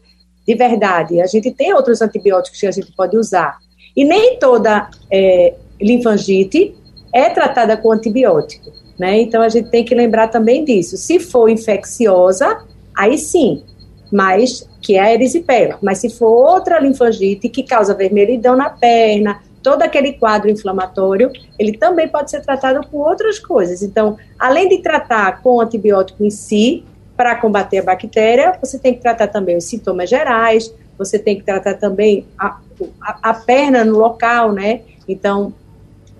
de 0.46 0.54
verdade, 0.54 1.20
a 1.20 1.26
gente 1.26 1.50
tem 1.50 1.74
outros 1.74 2.00
antibióticos 2.00 2.58
que 2.58 2.66
a 2.66 2.70
gente 2.70 2.90
pode 2.92 3.16
usar. 3.18 3.58
E 3.94 4.02
nem 4.02 4.38
toda 4.38 4.88
é, 5.12 5.54
linfangite 5.78 6.74
é 7.12 7.28
tratada 7.28 7.76
com 7.76 7.92
antibiótico, 7.92 8.72
né? 8.98 9.20
Então 9.20 9.42
a 9.42 9.48
gente 9.50 9.68
tem 9.70 9.84
que 9.84 9.94
lembrar 9.94 10.28
também 10.28 10.64
disso. 10.64 10.96
Se 10.96 11.18
for 11.20 11.50
infecciosa, 11.50 12.64
aí 12.96 13.18
sim, 13.18 13.62
mas 14.10 14.66
que 14.80 14.94
é 14.94 15.00
a 15.00 15.12
erisipela. 15.12 15.78
Mas 15.82 15.98
se 15.98 16.08
for 16.08 16.30
outra 16.30 16.78
linfangite 16.80 17.48
que 17.48 17.62
causa 17.62 17.94
vermelhidão 17.94 18.56
na 18.56 18.70
perna, 18.70 19.42
todo 19.62 19.82
aquele 19.82 20.14
quadro 20.14 20.50
inflamatório, 20.50 21.30
ele 21.58 21.76
também 21.76 22.08
pode 22.08 22.30
ser 22.30 22.40
tratado 22.40 22.86
com 22.88 22.98
outras 22.98 23.38
coisas. 23.38 23.82
Então, 23.82 24.16
além 24.38 24.68
de 24.68 24.78
tratar 24.78 25.42
com 25.42 25.60
antibiótico 25.60 26.24
em 26.24 26.30
si, 26.30 26.84
para 27.18 27.34
combater 27.34 27.78
a 27.78 27.82
bactéria, 27.82 28.56
você 28.62 28.78
tem 28.78 28.94
que 28.94 29.00
tratar 29.00 29.26
também 29.26 29.56
os 29.56 29.64
sintomas 29.64 30.08
gerais, 30.08 30.72
você 30.96 31.18
tem 31.18 31.36
que 31.36 31.42
tratar 31.42 31.74
também 31.74 32.24
a, 32.38 32.60
a, 33.02 33.30
a 33.30 33.34
perna 33.34 33.84
no 33.84 33.98
local, 33.98 34.52
né? 34.52 34.82
Então, 35.08 35.52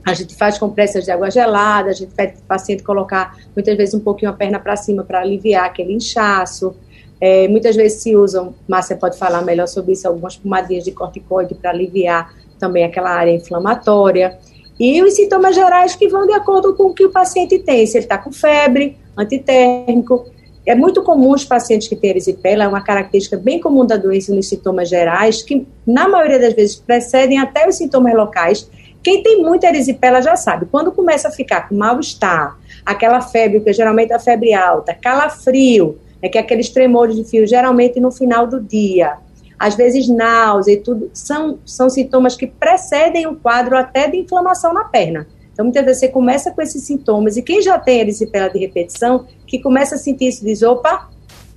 a 0.05 0.13
gente 0.13 0.35
faz 0.35 0.59
compressas 0.59 1.05
de 1.05 1.13
água 1.13 1.31
gelada, 1.31 1.91
a 1.91 1.93
gente 1.93 2.13
pede 2.13 2.33
para 2.33 2.43
o 2.43 2.47
paciente 2.47 2.83
colocar 2.83 3.39
muitas 3.55 3.77
vezes 3.77 3.95
um 3.95 4.01
pouquinho 4.01 4.33
a 4.33 4.35
perna 4.35 4.59
para 4.59 4.75
cima 4.75 5.05
para 5.05 5.21
aliviar 5.21 5.67
aquele 5.67 5.93
inchaço. 5.93 6.75
É, 7.21 7.47
muitas 7.47 7.77
vezes 7.77 8.03
se 8.03 8.17
usam, 8.17 8.53
Márcia 8.67 8.97
pode 8.97 9.17
falar 9.17 9.43
melhor 9.43 9.69
sobre 9.69 9.93
isso, 9.93 10.09
algumas 10.09 10.37
pomadinhas 10.37 10.83
de 10.83 10.91
corticoide 10.91 11.55
para 11.55 11.71
aliviar 11.71 12.35
também 12.59 12.83
aquela 12.83 13.11
área 13.11 13.31
inflamatória. 13.31 14.37
E 14.81 15.01
os 15.01 15.15
sintomas 15.15 15.55
gerais 15.55 15.95
que 15.95 16.09
vão 16.09 16.27
de 16.27 16.33
acordo 16.33 16.75
com 16.75 16.87
o 16.87 16.95
que 16.95 17.05
o 17.05 17.11
paciente 17.13 17.57
tem. 17.61 17.87
Se 17.87 17.99
ele 17.99 18.05
está 18.05 18.19
com 18.19 18.33
febre, 18.33 18.97
antitérmico. 19.17 20.27
É 20.69 20.75
muito 20.75 21.03
comum 21.03 21.31
os 21.31 21.47
pacientes 21.47 21.89
que 21.89 21.97
têm 21.97 22.11
erisipela, 22.11 22.65
é 22.65 22.69
uma 22.69 22.83
característica 22.83 23.39
bem 23.39 23.59
comum 23.59 23.87
da 23.87 23.97
doença 23.97 24.35
nos 24.35 24.51
sintomas 24.51 24.87
gerais, 24.87 25.41
que 25.41 25.67
na 25.87 26.07
maioria 26.07 26.39
das 26.39 26.53
vezes 26.53 26.77
precedem 26.77 27.39
até 27.39 27.67
os 27.67 27.77
sintomas 27.77 28.15
locais. 28.15 28.71
Quem 29.03 29.23
tem 29.23 29.41
muita 29.43 29.67
erisipela 29.67 30.21
já 30.21 30.37
sabe, 30.37 30.67
quando 30.71 30.93
começa 30.93 31.29
a 31.29 31.31
ficar 31.31 31.71
com 31.71 31.75
mal-estar, 31.75 32.59
aquela 32.85 33.23
febre, 33.23 33.61
que 33.61 33.73
geralmente 33.73 34.13
é 34.13 34.17
a 34.17 34.19
febre 34.19 34.53
alta, 34.53 34.93
calafrio, 34.93 35.97
é 36.21 36.29
que 36.29 36.37
é 36.37 36.43
aqueles 36.43 36.69
tremores 36.69 37.17
de 37.17 37.25
fio, 37.25 37.47
geralmente 37.47 37.99
no 37.99 38.13
final 38.13 38.47
do 38.47 38.61
dia, 38.61 39.17
às 39.59 39.75
vezes 39.75 40.07
náusea 40.07 40.75
e 40.75 40.77
tudo, 40.77 41.11
são, 41.15 41.61
são 41.65 41.89
sintomas 41.89 42.37
que 42.37 42.47
precedem 42.47 43.27
o 43.27 43.37
quadro 43.37 43.75
até 43.75 44.07
de 44.07 44.19
inflamação 44.19 44.75
na 44.75 44.85
perna. 44.85 45.27
Então, 45.59 45.67
muitas 45.67 45.85
vezes 45.85 45.99
você 45.99 46.09
começa 46.09 46.53
com 46.53 46.63
esses 46.63 46.85
sintomas, 46.85 47.37
e 47.37 47.43
quem 47.43 47.61
já 47.61 47.77
tem 47.81 47.99
erisipela 47.99 48.49
de 48.49 48.61
repetição, 48.61 49.27
que 49.45 49.59
começa 49.59 49.97
a 49.97 49.99
sentir 49.99 50.29
isso, 50.29 50.45
diz, 50.45 50.63
opa, 50.63 51.11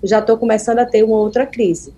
já 0.04 0.18
estou 0.18 0.40
começando 0.40 0.80
a 0.80 0.86
ter 0.88 1.04
uma 1.04 1.18
outra 1.18 1.46
crise. 1.46 1.94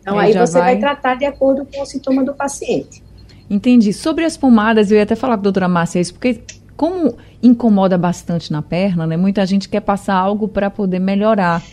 Então, 0.00 0.16
aí 0.16 0.32
você 0.32 0.52
vai... 0.52 0.74
vai 0.74 0.78
tratar 0.78 1.16
de 1.16 1.24
acordo 1.24 1.66
com 1.66 1.82
o 1.82 1.84
sintoma 1.84 2.22
do 2.22 2.32
paciente. 2.34 3.02
Entendi. 3.50 3.92
Sobre 3.92 4.24
as 4.24 4.36
pomadas, 4.36 4.92
eu 4.92 4.98
ia 4.98 5.02
até 5.02 5.16
falar 5.16 5.34
com 5.34 5.40
a 5.40 5.42
doutora 5.42 5.66
Márcia 5.66 5.98
isso, 5.98 6.14
porque 6.14 6.40
como 6.76 7.16
incomoda 7.42 7.98
bastante 7.98 8.52
na 8.52 8.62
perna, 8.62 9.04
né? 9.04 9.16
Muita 9.16 9.44
gente 9.44 9.68
quer 9.68 9.80
passar 9.80 10.14
algo 10.14 10.46
para 10.46 10.70
poder 10.70 11.00
melhorar. 11.00 11.64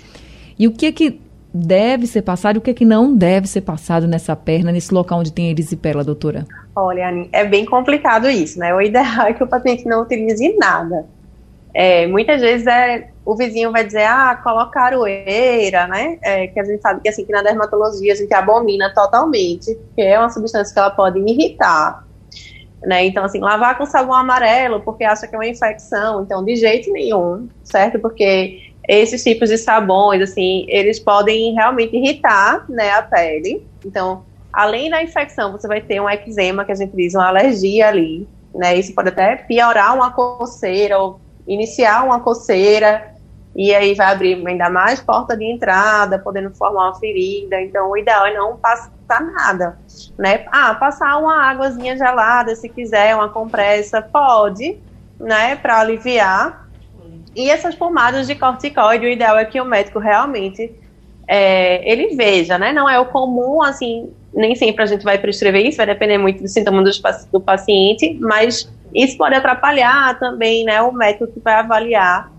E 0.58 0.68
o 0.68 0.72
que 0.72 0.88
é 0.88 0.92
que 0.92 1.22
deve 1.58 2.08
ser 2.08 2.22
passado 2.22 2.56
e 2.56 2.60
o 2.60 2.62
que 2.62 2.72
é 2.72 2.74
que 2.74 2.86
não 2.86 3.16
deve 3.16 3.48
ser 3.48 3.62
passado 3.62 4.08
nessa 4.08 4.36
perna, 4.36 4.72
nesse 4.72 4.94
local 4.94 5.20
onde 5.20 5.32
tem 5.32 5.50
erisipela, 5.50 6.04
doutora? 6.04 6.46
Olha, 6.76 7.28
é 7.32 7.46
bem 7.46 7.66
complicado 7.66 8.30
isso, 8.30 8.60
né? 8.60 8.74
O 8.74 8.82
ideal 8.82 9.28
é 9.28 9.34
que 9.34 9.44
o 9.44 9.48
paciente 9.48 9.86
não 9.86 10.04
utilize 10.04 10.56
nada. 10.58 11.06
É, 11.74 12.08
muitas 12.08 12.42
vezes 12.42 12.66
é, 12.66 13.10
o 13.26 13.36
vizinho 13.36 13.72
vai 13.72 13.84
dizer, 13.84 14.06
ah, 14.06 14.40
coloca 14.44 14.80
aroeira, 14.80 15.88
né? 15.88 16.18
É, 16.24 16.48
que 16.48 16.60
a 16.60 16.64
gente 16.64 16.82
sabe 16.82 17.02
que 17.02 17.10
assim, 17.10 17.26
que 17.26 17.32
na 17.32 17.42
dermatologia 17.42 18.14
a 18.14 18.16
gente 18.16 18.34
abomina 18.34 18.94
totalmente, 18.94 19.76
porque 19.76 20.02
é 20.02 20.18
uma 20.18 20.30
substância 20.30 20.74
que 20.74 20.80
ela 20.80 20.92
pode 20.92 21.20
irritar. 21.20 22.06
Né? 22.82 23.06
Então, 23.06 23.24
assim, 23.24 23.40
lavar 23.40 23.78
com 23.78 23.86
sabão 23.86 24.14
amarelo 24.14 24.82
porque 24.82 25.04
acha 25.04 25.28
que 25.28 25.36
é 25.36 25.38
uma 25.38 25.48
infecção, 25.48 26.24
então 26.24 26.44
de 26.46 26.56
jeito 26.56 26.92
nenhum, 26.92 27.50
certo? 27.64 28.00
Porque 28.00 28.67
esses 28.88 29.24
tipos 29.24 29.50
de 29.50 29.58
sabões, 29.58 30.22
assim, 30.22 30.66
eles 30.70 31.00
podem 31.00 31.54
realmente 31.54 31.96
irritar, 31.96 32.66
né, 32.70 32.92
a 32.92 33.02
pele. 33.02 33.68
Então, 33.86 34.24
além 34.54 34.90
da 34.90 35.04
infecção, 35.04 35.52
você 35.52 35.68
vai 35.68 35.82
ter 35.82 36.00
um 36.00 36.10
eczema, 36.10 36.64
que 36.64 36.72
a 36.72 36.76
gente 36.76 36.96
diz, 36.96 37.14
uma 37.14 37.28
alergia 37.28 37.90
ali, 37.90 38.28
né, 38.56 38.76
isso 38.76 38.96
pode 38.96 39.10
até 39.10 39.36
piorar 39.36 39.94
uma 39.94 40.12
coceira, 40.12 40.98
ou 40.98 41.20
iniciar 41.46 42.06
uma 42.06 42.22
coceira, 42.22 43.14
e 43.56 43.74
aí 43.74 43.96
vai 43.96 44.08
abrir 44.08 44.48
ainda 44.48 44.70
mais 44.70 45.02
porta 45.02 45.36
de 45.36 45.44
entrada, 45.44 46.20
podendo 46.20 46.52
formar 46.52 46.90
uma 46.90 47.00
ferida. 47.00 47.60
Então, 47.60 47.90
o 47.90 47.98
ideal 47.98 48.28
é 48.28 48.34
não 48.34 48.56
passar 48.56 49.22
nada, 49.34 49.80
né? 50.18 50.46
Ah, 50.52 50.76
passar 50.76 51.18
uma 51.18 51.50
águazinha 51.50 51.98
gelada, 51.98 52.56
se 52.56 52.70
quiser, 52.70 53.16
uma 53.16 53.30
compressa, 53.30 54.00
pode, 54.00 54.78
né, 55.20 55.56
para 55.56 55.80
aliviar, 55.80 56.67
e 57.38 57.52
essas 57.52 57.76
pomadas 57.76 58.26
de 58.26 58.34
corticoide, 58.34 59.06
o 59.06 59.10
ideal 59.10 59.38
é 59.38 59.46
que 59.46 59.62
o 59.62 59.66
médico 59.66 60.00
realmente 60.00 60.74
é, 61.28 61.88
ele 61.90 62.16
veja, 62.16 62.58
né? 62.58 62.74
Não 62.74 62.90
é 62.90 63.00
o 63.00 63.06
comum, 63.06 63.62
assim, 63.62 64.12
nem 64.34 64.56
sempre 64.56 64.82
a 64.82 64.88
gente 64.88 65.04
vai 65.04 65.20
prescrever 65.20 65.64
isso, 65.64 65.78
vai 65.78 65.86
depender 65.86 66.18
muito 66.18 66.42
do 66.42 66.48
sintoma 66.48 66.84
do, 67.32 67.40
paciente, 67.40 68.18
mas 68.20 68.68
isso 68.92 69.16
pode 69.20 69.36
atrapalhar 69.36 70.18
também, 70.18 70.64
né? 70.64 70.82
O 70.82 70.92
médico 70.92 71.28
que 71.28 71.40
vai 71.40 71.54
avaliar 71.54 72.32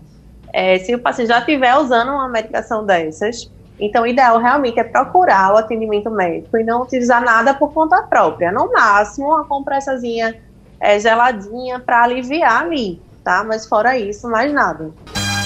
é, 0.51 0.77
se 0.79 0.93
o 0.93 0.99
paciente 0.99 1.29
já 1.29 1.39
estiver 1.39 1.77
usando 1.77 2.09
uma 2.09 2.27
medicação 2.27 2.85
dessas. 2.85 3.49
Então, 3.79 4.03
o 4.03 4.07
ideal 4.07 4.37
realmente 4.37 4.81
é 4.81 4.83
procurar 4.83 5.53
o 5.53 5.57
atendimento 5.57 6.11
médico 6.11 6.57
e 6.57 6.63
não 6.65 6.81
utilizar 6.81 7.23
nada 7.23 7.53
por 7.53 7.71
conta 7.71 8.03
própria. 8.03 8.51
No 8.51 8.69
máximo, 8.69 9.27
uma 9.27 9.45
compressazinha 9.45 10.35
é, 10.77 10.99
geladinha 10.99 11.79
para 11.79 12.03
aliviar 12.03 12.63
ali 12.63 12.99
tá? 13.23 13.43
Mas 13.47 13.65
fora 13.65 13.97
isso, 13.97 14.29
mais 14.29 14.53
nada. 14.53 14.91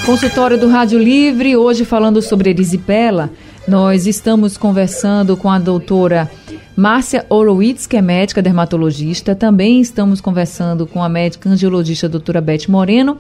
Consultório 0.06 0.58
do 0.58 0.68
Rádio 0.68 1.00
Livre, 1.00 1.56
hoje 1.56 1.86
falando 1.86 2.22
sobre 2.22 2.50
erisipela, 2.50 3.30
nós 3.68 4.06
estamos 4.06 4.58
conversando 4.58 5.38
com 5.38 5.50
a 5.50 5.58
doutora 5.58 6.30
Márcia 6.76 7.26
Horowitz, 7.30 7.88
que 7.88 7.96
é 7.96 8.02
médica 8.02 8.42
dermatologista. 8.42 9.36
Também 9.36 9.80
estamos 9.80 10.20
conversando 10.20 10.86
com 10.86 11.02
a 11.02 11.08
médica 11.08 11.50
angiologista 11.50 12.10
doutora 12.10 12.42
Beth 12.42 12.68
Moreno. 12.68 13.18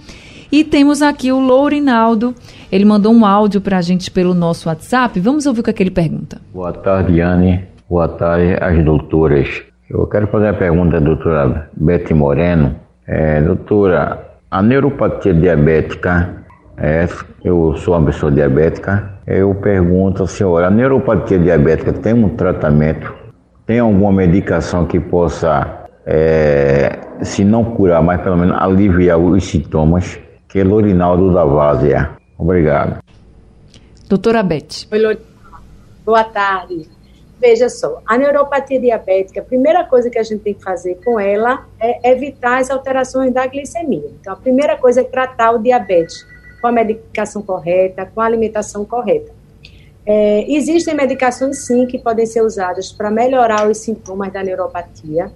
E 0.51 0.63
temos 0.63 1.01
aqui 1.01 1.31
o 1.31 1.39
Lourinaldo. 1.39 2.35
Ele 2.71 2.83
mandou 2.83 3.13
um 3.13 3.25
áudio 3.25 3.61
para 3.61 3.77
a 3.77 3.81
gente 3.81 4.11
pelo 4.11 4.33
nosso 4.33 4.67
WhatsApp. 4.67 5.19
Vamos 5.19 5.45
ouvir 5.45 5.61
o 5.61 5.63
que, 5.63 5.69
é 5.69 5.73
que 5.73 5.81
ele 5.81 5.91
pergunta. 5.91 6.41
Boa 6.53 6.73
tarde, 6.73 7.21
Anne. 7.21 7.63
Boa 7.89 8.07
tarde 8.07 8.57
às 8.59 8.83
doutoras. 8.83 9.63
Eu 9.89 10.05
quero 10.07 10.27
fazer 10.27 10.49
a 10.49 10.53
pergunta 10.53 10.99
da 10.99 11.05
doutora 11.05 11.69
Beth 11.75 12.13
Moreno. 12.13 12.75
É, 13.07 13.41
doutora, 13.41 14.32
a 14.53 14.61
neuropatia 14.61 15.33
diabética, 15.33 16.45
é, 16.77 17.07
eu 17.43 17.75
sou 17.75 17.97
uma 17.97 18.05
pessoa 18.05 18.31
diabética, 18.31 19.19
eu 19.25 19.55
pergunto 19.55 20.21
ao 20.21 20.27
senhor, 20.27 20.63
a 20.63 20.69
neuropatia 20.69 21.39
diabética 21.39 21.91
tem 21.91 22.13
um 22.13 22.29
tratamento? 22.29 23.11
Tem 23.65 23.79
alguma 23.79 24.11
medicação 24.11 24.85
que 24.85 24.99
possa, 24.99 25.85
é, 26.05 26.99
se 27.23 27.43
não 27.43 27.63
curar, 27.63 28.03
mas 28.03 28.21
pelo 28.21 28.37
menos 28.37 28.55
aliviar 28.59 29.17
os 29.17 29.43
sintomas? 29.43 30.19
Que 30.47 30.59
é 30.59 30.63
Lorinaldo 30.63 31.33
da 31.33 31.43
Várzea. 31.43 32.11
Obrigado. 32.37 32.99
Doutora 34.07 34.43
Beth. 34.43 34.85
Oi, 34.91 35.17
Boa 36.05 36.25
tarde. 36.25 36.87
Veja 37.39 37.67
só, 37.67 38.01
a 38.05 38.17
neuropatia 38.17 38.79
diabética, 38.79 39.41
a 39.41 39.43
primeira 39.43 39.83
coisa 39.83 40.09
que 40.09 40.17
a 40.17 40.23
gente 40.23 40.41
tem 40.41 40.53
que 40.53 40.63
fazer 40.63 40.99
com 41.03 41.19
ela 41.19 41.67
é 41.79 42.11
evitar 42.11 42.59
as 42.59 42.69
alterações 42.69 43.33
da 43.33 43.45
glicemia. 43.45 44.09
Então, 44.19 44.33
a 44.33 44.35
primeira 44.35 44.77
coisa 44.77 45.01
é 45.01 45.03
tratar 45.03 45.51
o 45.51 45.57
diabetes 45.57 46.25
com 46.61 46.67
a 46.67 46.71
medicação 46.71 47.41
correta, 47.41 48.05
com 48.05 48.21
a 48.21 48.25
alimentação 48.25 48.85
correta. 48.85 49.31
É, 50.05 50.45
existem 50.49 50.93
medicações, 50.93 51.65
sim, 51.65 51.85
que 51.85 51.97
podem 51.97 52.25
ser 52.25 52.41
usadas 52.41 52.91
para 52.91 53.09
melhorar 53.09 53.69
os 53.69 53.79
sintomas 53.79 54.31
da 54.31 54.43
neuropatia, 54.43 55.31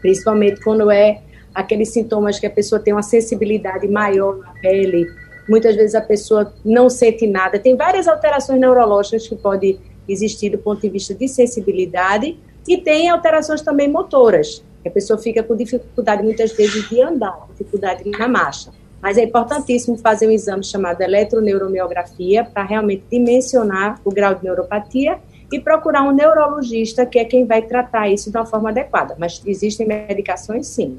principalmente 0.00 0.62
quando 0.62 0.90
é 0.90 1.20
aqueles 1.54 1.90
sintomas 1.90 2.38
que 2.38 2.46
a 2.46 2.50
pessoa 2.50 2.80
tem 2.80 2.92
uma 2.92 3.02
sensibilidade 3.02 3.86
maior 3.88 4.38
na 4.38 4.52
pele, 4.60 5.06
muitas 5.48 5.76
vezes 5.76 5.94
a 5.94 6.00
pessoa 6.00 6.52
não 6.64 6.90
sente 6.90 7.26
nada. 7.26 7.58
Tem 7.58 7.76
várias 7.76 8.08
alterações 8.08 8.60
neurológicas 8.60 9.28
que 9.28 9.36
podem 9.36 9.78
existir 10.08 10.50
do 10.50 10.58
ponto 10.58 10.80
de 10.80 10.88
vista 10.88 11.14
de 11.14 11.28
sensibilidade 11.28 12.38
e 12.66 12.78
tem 12.78 13.08
alterações 13.08 13.62
também 13.62 13.90
motoras. 13.90 14.64
A 14.84 14.90
pessoa 14.90 15.18
fica 15.18 15.42
com 15.42 15.56
dificuldade 15.56 16.22
muitas 16.22 16.52
vezes 16.52 16.88
de 16.88 17.00
andar, 17.00 17.46
dificuldade 17.50 18.08
na 18.10 18.28
marcha. 18.28 18.70
Mas 19.00 19.18
é 19.18 19.24
importantíssimo 19.24 19.98
fazer 19.98 20.26
um 20.26 20.30
exame 20.30 20.64
chamado 20.64 21.00
eletroneuromiografia 21.02 22.44
para 22.44 22.64
realmente 22.64 23.04
dimensionar 23.10 24.00
o 24.04 24.10
grau 24.10 24.34
de 24.34 24.44
neuropatia 24.44 25.18
e 25.52 25.60
procurar 25.60 26.02
um 26.02 26.12
neurologista 26.12 27.04
que 27.04 27.18
é 27.18 27.24
quem 27.24 27.44
vai 27.44 27.62
tratar 27.62 28.08
isso 28.08 28.30
de 28.30 28.36
uma 28.36 28.46
forma 28.46 28.70
adequada. 28.70 29.14
Mas 29.18 29.42
existem 29.46 29.86
medicações 29.86 30.66
sim. 30.66 30.98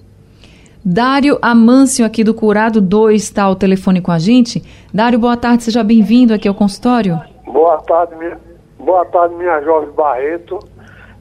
Dário 0.84 1.40
Amâncio, 1.42 2.06
aqui 2.06 2.24
do 2.24 2.32
Curado 2.32 2.80
2, 2.80 3.24
está 3.24 3.44
ao 3.44 3.56
telefone 3.56 4.02
com 4.02 4.12
a 4.12 4.20
gente. 4.20 4.64
Dário, 4.94 5.18
boa 5.18 5.36
tarde, 5.36 5.64
seja 5.64 5.84
bem-vindo 5.84 6.32
aqui 6.32 6.48
ao 6.48 6.54
consultório. 6.54 7.20
Boa 7.44 7.78
tarde, 7.80 8.16
minha, 8.16 8.38
Boa 8.80 9.06
tarde, 9.06 9.36
minha 9.36 9.62
jovem 9.62 9.92
Barreto. 9.92 10.60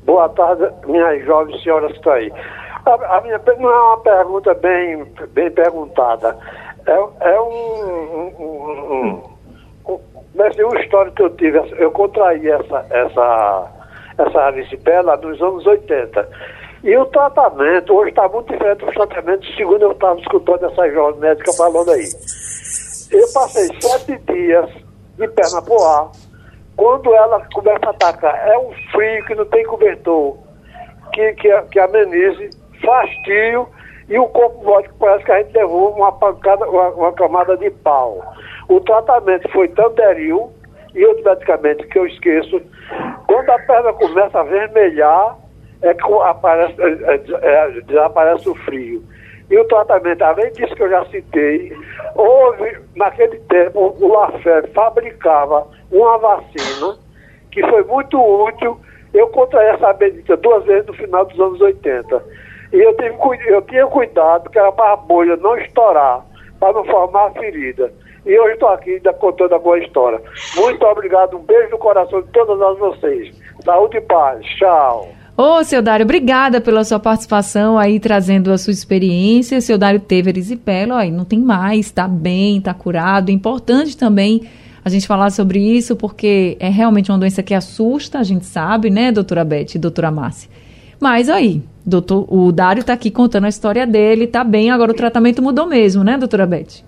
Boa 0.05 0.29
tarde, 0.29 0.69
minha 0.87 1.19
jovem 1.25 1.59
senhora 1.61 1.89
que 1.89 1.97
está 1.97 2.15
aí. 2.15 2.33
A, 2.85 3.17
a, 3.17 3.21
minha 3.23 3.41
não 3.59 3.71
é 3.71 3.83
uma 3.83 4.01
pergunta 4.01 4.55
bem, 4.55 5.05
bem 5.31 5.51
perguntada. 5.51 6.37
É, 6.87 7.31
é 7.33 7.41
um, 7.41 7.47
um, 7.47 8.33
um, 8.39 9.23
um, 9.89 10.01
um 10.37 10.79
histórico 10.79 11.17
que 11.17 11.23
eu 11.23 11.31
tive. 11.31 11.59
Eu 11.79 11.91
contraí 11.93 12.47
essa, 12.51 12.87
essa, 12.91 13.71
essa 14.19 14.41
arisipela 14.41 15.17
nos 15.17 15.41
anos 15.41 15.67
80. 15.67 16.29
E 16.83 16.95
o 16.99 17.07
tratamento, 17.07 17.95
hoje 17.95 18.11
está 18.11 18.29
muito 18.29 18.53
diferente 18.53 18.85
do 18.85 18.93
tratamento, 18.93 19.47
segundo 19.57 19.81
eu 19.81 19.93
estava 19.93 20.21
escutando 20.21 20.67
essa 20.67 20.91
jovem 20.91 21.19
médica 21.19 21.51
falando 21.55 21.91
aí. 21.91 22.05
Eu 23.11 23.27
passei 23.33 23.71
sete 23.81 24.19
dias 24.31 24.69
de 25.17 25.29
perna 25.29 25.63
pro 25.63 25.83
ar, 25.83 26.11
quando 26.77 27.15
ela 27.15 27.47
começa 27.53 27.87
a 27.87 27.91
atacar, 27.91 28.49
é 28.49 28.59
um 28.59 28.73
frio 28.93 29.25
que 29.27 29.35
não 29.35 29.45
tem 29.47 29.65
cobertor, 29.65 30.37
que, 31.13 31.33
que, 31.35 31.63
que 31.71 31.79
amenize, 31.79 32.51
fastio, 32.85 33.69
e 34.09 34.19
o 34.19 34.27
corpo 34.29 34.65
morde 34.65 34.91
parece 34.99 35.25
que 35.25 35.33
a 35.33 35.43
gente 35.43 35.55
levou 35.55 35.95
uma 35.95 36.13
pancada, 36.13 36.69
uma, 36.69 36.89
uma 36.91 37.13
camada 37.13 37.57
de 37.57 37.71
pau. 37.71 38.23
O 38.69 38.81
tratamento 38.81 39.49
foi 39.51 39.69
Tanderil 39.69 40.53
e 40.95 41.05
outro 41.07 41.25
medicamento 41.25 41.87
que 41.89 41.99
eu 41.99 42.07
esqueço. 42.07 42.61
Quando 43.27 43.51
a 43.51 43.59
perna 43.61 43.93
começa 43.95 44.41
a 44.41 44.43
vermelhar, 44.43 45.39
é 45.83 45.95
que 45.95 46.13
aparece, 46.23 46.75
é, 46.81 47.15
é, 47.15 47.21
é, 47.43 47.81
desaparece 47.83 48.49
o 48.49 48.55
frio. 48.55 49.03
E 49.51 49.59
o 49.59 49.65
tratamento, 49.67 50.23
além 50.23 50.51
disso 50.53 50.75
que 50.75 50.83
eu 50.83 50.91
já 50.91 51.05
citei, 51.07 51.73
houve, 52.15 52.79
naquele 52.97 53.39
tempo, 53.41 53.95
o 54.01 54.09
Lafayette 54.09 54.73
fabricava 54.73 55.67
uma 55.93 56.19
vacina 56.19 56.97
que 57.51 57.61
foi 57.69 57.85
muito 57.85 58.19
útil. 58.19 58.79
Eu 59.13 59.29
contraí 59.29 59.69
essa 59.69 59.93
bendita 59.93 60.37
duas 60.37 60.65
vezes 60.65 60.87
no 60.87 60.95
final 60.95 61.25
dos 61.27 61.39
anos 61.39 61.61
80. 61.61 62.23
E 62.73 62.81
eu, 62.81 62.97
tive, 62.97 63.15
eu 63.47 63.63
tinha 63.63 63.87
cuidado 63.87 64.51
que 64.51 64.59
era 64.59 64.73
para 64.73 64.95
a 64.95 64.97
bolha 64.97 65.37
não 65.37 65.57
estourar, 65.59 66.25
para 66.59 66.73
não 66.73 66.85
formar 66.85 67.33
ferida. 67.33 67.93
E 68.27 68.39
hoje 68.39 68.55
estou 68.55 68.71
aqui 68.71 68.95
ainda 68.95 69.13
contando 69.13 69.59
boa 69.59 69.79
história. 69.79 70.21
Muito 70.57 70.85
obrigado, 70.87 71.37
um 71.37 71.43
beijo 71.43 71.71
no 71.71 71.79
coração 71.79 72.23
de 72.23 72.29
todas 72.29 72.79
vocês. 72.79 73.37
Saúde 73.63 73.99
e 73.99 74.01
paz. 74.01 74.45
Tchau. 74.59 75.14
Ô, 75.37 75.65
seu 75.65 75.83
Dário, 75.83 76.05
obrigada 76.05 76.61
pela 76.61 76.85
sua 76.85 77.01
participação 77.01 77.77
aí, 77.77 77.99
trazendo 77.99 78.53
a 78.53 78.59
sua 78.59 78.73
experiência. 78.73 79.61
Seu 79.61 79.77
Dário 79.77 79.99
teve 79.99 80.31
erisipela, 80.31 81.05
ó, 81.05 81.11
não 81.11 81.25
tem 81.25 81.41
mais, 81.41 81.91
tá 81.91 82.07
bem, 82.07 82.61
tá 82.61 82.73
curado. 82.73 83.33
Importante 83.33 83.97
também 83.97 84.43
a 84.85 84.89
gente 84.89 85.09
falar 85.09 85.31
sobre 85.31 85.59
isso, 85.59 85.97
porque 85.97 86.57
é 86.61 86.69
realmente 86.69 87.11
uma 87.11 87.19
doença 87.19 87.43
que 87.43 87.53
assusta, 87.53 88.21
a 88.21 88.23
gente 88.23 88.47
sabe, 88.47 88.91
né, 88.91 89.11
doutora 89.11 89.45
Beth 89.45 89.75
e 89.75 89.79
doutora 89.79 90.09
Márcia. 90.09 90.49
Mas 91.01 91.29
aí, 91.29 91.65
doutor, 91.85 92.33
o 92.33 92.53
Dário 92.53 92.83
está 92.83 92.93
aqui 92.93 93.11
contando 93.11 93.47
a 93.47 93.49
história 93.49 93.85
dele, 93.87 94.29
tá 94.29 94.45
bem, 94.45 94.71
agora 94.71 94.93
o 94.93 94.95
tratamento 94.95 95.43
mudou 95.43 95.67
mesmo, 95.67 96.05
né, 96.05 96.17
doutora 96.17 96.47
Beth? 96.47 96.85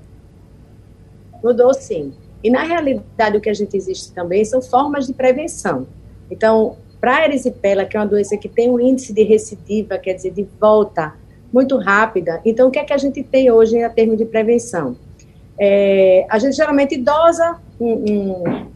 Mudou 1.42 1.74
sim. 1.74 2.12
E 2.44 2.50
na 2.50 2.62
realidade 2.62 3.38
o 3.38 3.40
que 3.40 3.50
a 3.50 3.54
gente 3.54 3.76
existe 3.76 4.12
também 4.12 4.44
são 4.44 4.62
formas 4.62 5.06
de 5.06 5.14
prevenção. 5.14 5.86
Então, 6.30 6.76
para 7.00 7.16
a 7.16 7.24
erisipela, 7.24 7.84
que 7.84 7.96
é 7.96 8.00
uma 8.00 8.06
doença 8.06 8.36
que 8.36 8.48
tem 8.48 8.70
um 8.70 8.80
índice 8.80 9.12
de 9.12 9.22
recidiva, 9.22 9.98
quer 9.98 10.14
dizer, 10.14 10.32
de 10.32 10.46
volta 10.60 11.14
muito 11.52 11.76
rápida, 11.78 12.40
então 12.44 12.68
o 12.68 12.70
que 12.70 12.78
é 12.78 12.84
que 12.84 12.92
a 12.92 12.98
gente 12.98 13.22
tem 13.22 13.50
hoje 13.50 13.78
em 13.78 13.88
termos 13.90 14.18
de 14.18 14.24
prevenção? 14.24 14.96
É, 15.58 16.26
a 16.28 16.38
gente 16.38 16.56
geralmente 16.56 16.96
dosa, 16.98 17.58
um, 17.80 17.92
um, 17.92 18.66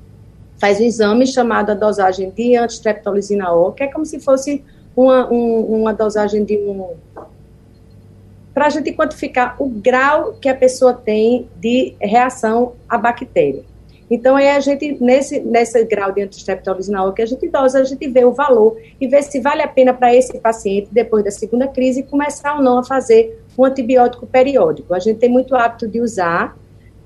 faz 0.58 0.80
um 0.80 0.84
exame 0.84 1.26
chamado 1.26 1.70
a 1.70 1.74
dosagem 1.74 2.30
de 2.30 2.56
antistreptolizina 2.56 3.52
O, 3.52 3.72
que 3.72 3.82
é 3.82 3.86
como 3.86 4.06
se 4.06 4.18
fosse 4.20 4.64
uma, 4.96 5.30
um, 5.30 5.80
uma 5.80 5.92
dosagem 5.92 6.44
de 6.44 6.56
um 6.56 6.90
para 8.52 8.66
a 8.66 8.70
gente 8.70 8.92
quantificar 8.92 9.56
o 9.58 9.68
grau 9.68 10.34
que 10.34 10.48
a 10.48 10.54
pessoa 10.54 10.92
tem 10.92 11.48
de 11.56 11.94
reação 12.00 12.72
à 12.88 12.98
bactéria. 12.98 13.62
Então, 14.10 14.34
aí 14.34 14.48
a 14.48 14.58
gente, 14.58 14.96
nesse, 15.00 15.38
nesse 15.40 15.84
grau 15.84 16.10
de 16.10 16.22
antistreptolisinol 16.22 17.12
que 17.12 17.22
a 17.22 17.26
gente 17.26 17.48
dosa, 17.48 17.80
a 17.80 17.84
gente 17.84 18.08
vê 18.08 18.24
o 18.24 18.32
valor 18.32 18.76
e 19.00 19.06
vê 19.06 19.22
se 19.22 19.38
vale 19.38 19.62
a 19.62 19.68
pena 19.68 19.94
para 19.94 20.12
esse 20.12 20.36
paciente, 20.40 20.88
depois 20.90 21.24
da 21.24 21.30
segunda 21.30 21.68
crise, 21.68 22.02
começar 22.02 22.56
ou 22.56 22.62
não 22.62 22.78
a 22.78 22.84
fazer 22.84 23.40
um 23.56 23.64
antibiótico 23.64 24.26
periódico. 24.26 24.94
A 24.94 24.98
gente 24.98 25.18
tem 25.18 25.30
muito 25.30 25.54
hábito 25.54 25.86
de 25.86 26.00
usar 26.00 26.56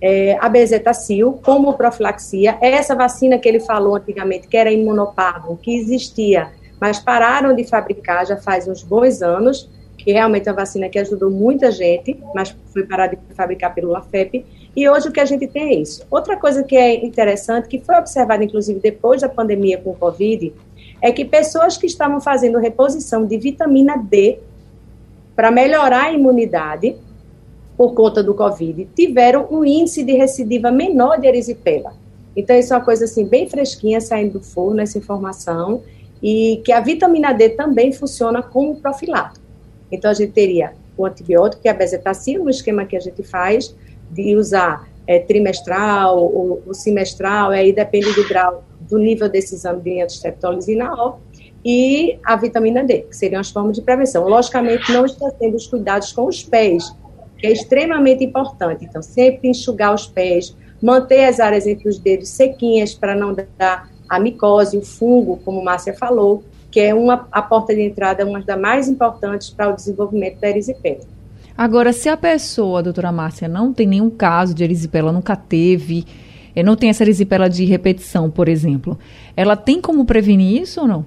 é, 0.01 0.39
a 0.41 0.49
bezetacil 0.49 1.39
como 1.45 1.75
profilaxia. 1.75 2.57
Essa 2.61 2.95
vacina 2.95 3.39
que 3.39 3.49
ele 3.49 3.61
falou 3.61 3.97
antigamente, 3.97 4.49
que 4.49 4.57
era 4.57 4.73
imunoparvo, 4.73 5.59
que 5.59 5.77
existia, 5.77 6.53
mas 6.81 6.99
pararam 6.99 7.55
de 7.55 7.65
fabricar 7.65 8.27
já 8.27 8.37
faz 8.37 8.67
uns 8.67 8.83
bons 8.83 9.21
anos, 9.21 9.69
que 10.05 10.13
realmente 10.13 10.47
é 10.47 10.53
uma 10.53 10.59
vacina 10.59 10.89
que 10.89 10.99
ajudou 10.99 11.31
muita 11.31 11.71
gente, 11.71 12.21
mas 12.35 12.55
foi 12.67 12.85
parada 12.85 13.17
de 13.17 13.35
fabricar 13.35 13.75
pelo 13.75 13.91
LAFEP, 13.91 14.45
e 14.77 14.89
hoje 14.89 15.09
o 15.09 15.13
que 15.13 15.21
a 15.21 15.25
gente 15.25 15.47
tem 15.47 15.71
é 15.71 15.75
isso. 15.77 16.05
Outra 16.11 16.37
coisa 16.37 16.63
que 16.63 16.77
é 16.77 17.03
interessante, 17.05 17.69
que 17.69 17.79
foi 17.79 17.95
observada 17.97 18.45
inclusive 18.45 18.79
depois 18.81 19.23
da 19.23 19.29
pandemia 19.31 19.79
com 19.79 19.91
o 19.91 19.95
Covid, 19.95 20.53
é 21.01 21.11
que 21.11 21.25
pessoas 21.25 21.79
que 21.79 21.87
estavam 21.87 22.21
fazendo 22.21 22.59
reposição 22.59 23.25
de 23.25 23.39
vitamina 23.39 23.97
D 23.97 24.41
para 25.35 25.51
melhorar 25.51 26.05
a 26.05 26.13
imunidade 26.13 26.97
por 27.77 27.95
conta 27.95 28.23
do 28.23 28.35
Covid, 28.35 28.87
tiveram 28.95 29.49
um 29.51 29.65
índice 29.65 30.05
de 30.05 30.13
recidiva 30.13 30.71
menor 30.71 31.19
de 31.19 31.27
erisipela. 31.27 31.95
Então, 32.37 32.57
isso 32.57 32.75
é 32.75 32.77
uma 32.77 32.85
coisa 32.85 33.05
assim, 33.05 33.25
bem 33.25 33.49
fresquinha 33.49 34.01
saindo 34.01 34.35
do 34.39 34.45
forno, 34.45 34.81
essa 34.81 34.99
informação, 34.99 35.83
e 36.23 36.61
que 36.65 36.73
a 36.73 36.81
vitamina 36.81 37.33
D 37.33 37.51
também 37.51 37.93
funciona 37.93 38.43
como 38.43 38.77
profilático. 38.77 39.44
Então, 39.95 40.11
a 40.11 40.15
gente 40.15 40.33
teria 40.33 40.73
o 40.97 41.07
antibiótico, 41.07 41.63
que 41.63 41.69
é 41.69 41.71
a 41.71 41.75
bezetacil, 41.75 42.45
no 42.45 42.51
esquema 42.51 42.85
que 42.85 42.97
a 42.97 43.01
gente 43.01 43.23
faz, 43.23 43.75
de 44.11 44.37
usar 44.37 44.89
é, 45.07 45.19
trimestral 45.19 46.19
ou, 46.19 46.63
ou, 46.67 46.75
semestral, 46.75 47.51
aí 47.51 47.73
depende 47.73 48.13
do 48.13 48.27
grau, 48.29 48.65
do 48.81 48.99
nível 48.99 49.29
desse 49.29 49.55
exame 49.55 49.81
de 49.81 50.01
antistreptolisinal, 50.01 51.21
e 51.65 52.19
a 52.25 52.37
vitamina 52.37 52.85
D, 52.85 53.01
que 53.03 53.17
seriam 53.17 53.41
as 53.41 53.51
formas 53.51 53.77
de 53.77 53.83
prevenção. 53.83 54.29
Logicamente, 54.29 54.93
não 54.93 55.07
esquecendo 55.07 55.57
os 55.57 55.67
cuidados 55.67 56.13
com 56.13 56.27
os 56.27 56.43
pés, 56.43 56.95
que 57.39 57.47
é 57.47 57.53
extremamente 57.53 58.23
importante. 58.23 58.85
Então, 58.85 59.03
sempre 59.03 59.49
enxugar 59.49 59.95
os 59.95 60.07
pés, 60.07 60.55
manter 60.83 61.25
as 61.25 61.41
áreas 61.41 61.67
entre 61.67 61.89
os 61.89 61.99
dedos 61.99 62.29
sequinhas 62.29 62.95
para 62.95 63.15
não 63.15 63.35
dar 63.35 63.89
a 64.09 64.21
micose, 64.21 64.77
o 64.77 64.83
fungo, 64.83 65.39
como 65.45 65.65
Márcia 65.65 65.95
falou, 65.95 66.43
que 66.75 66.81
é 66.81 66.93
uma, 66.93 67.29
a 67.31 67.41
porta 67.41 67.73
de 67.73 67.83
entrada, 67.83 68.27
uma 68.27 68.41
das 68.41 68.61
mais 68.61 68.89
importantes 68.89 69.49
para 69.49 69.71
o 69.71 69.77
desenvolvimento 69.77 70.41
da 70.41 70.49
erisipela. 70.49 71.03
Agora, 71.57 71.93
se 71.93 72.09
a 72.09 72.17
pessoa, 72.17 72.83
doutora 72.83 73.13
Márcia, 73.13 73.47
não 73.47 73.73
tem 73.73 73.87
nenhum 73.87 74.11
caso 74.11 74.53
de 74.53 74.65
erisipela, 74.65 75.13
nunca 75.13 75.37
teve, 75.37 76.05
eh, 76.53 76.65
não 76.65 76.75
tem 76.75 76.91
essa 76.91 77.05
erisipela 77.05 77.49
de 77.49 77.65
repetição, 77.65 78.29
por 78.29 78.49
exemplo, 78.49 78.99
ela 79.37 79.55
tem 79.55 79.81
como 79.81 80.05
prevenir 80.05 80.63
isso 80.63 80.81
ou 80.81 80.89
não? 80.89 81.07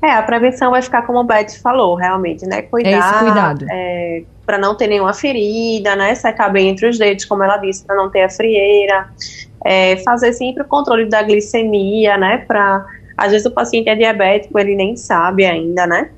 É, 0.00 0.12
a 0.12 0.22
prevenção 0.22 0.70
vai 0.70 0.80
ficar 0.80 1.02
como 1.02 1.18
o 1.18 1.24
Beth 1.24 1.60
falou, 1.60 1.96
realmente, 1.96 2.46
né? 2.46 2.62
Cuidar. 2.62 2.90
É 2.90 2.96
esse 2.96 3.18
cuidado. 3.18 3.66
É, 3.68 4.22
para 4.46 4.56
não 4.56 4.76
ter 4.76 4.86
nenhuma 4.86 5.12
ferida, 5.12 5.96
né? 5.96 6.14
Secar 6.14 6.48
bem 6.48 6.68
entre 6.68 6.88
os 6.88 6.96
dedos, 6.96 7.24
como 7.24 7.42
ela 7.42 7.56
disse, 7.56 7.84
para 7.84 7.96
não 7.96 8.08
ter 8.08 8.22
a 8.22 8.30
frieira. 8.30 9.08
É, 9.64 9.96
fazer 9.96 10.32
sempre 10.32 10.62
o 10.62 10.66
controle 10.66 11.06
da 11.06 11.24
glicemia, 11.24 12.16
né? 12.16 12.38
Para 12.38 12.86
às 13.20 13.32
vezes 13.32 13.46
o 13.46 13.50
paciente 13.50 13.90
é 13.90 13.94
diabético, 13.94 14.58
ele 14.58 14.74
nem 14.74 14.96
sabe 14.96 15.44
ainda, 15.44 15.86
né? 15.86 16.10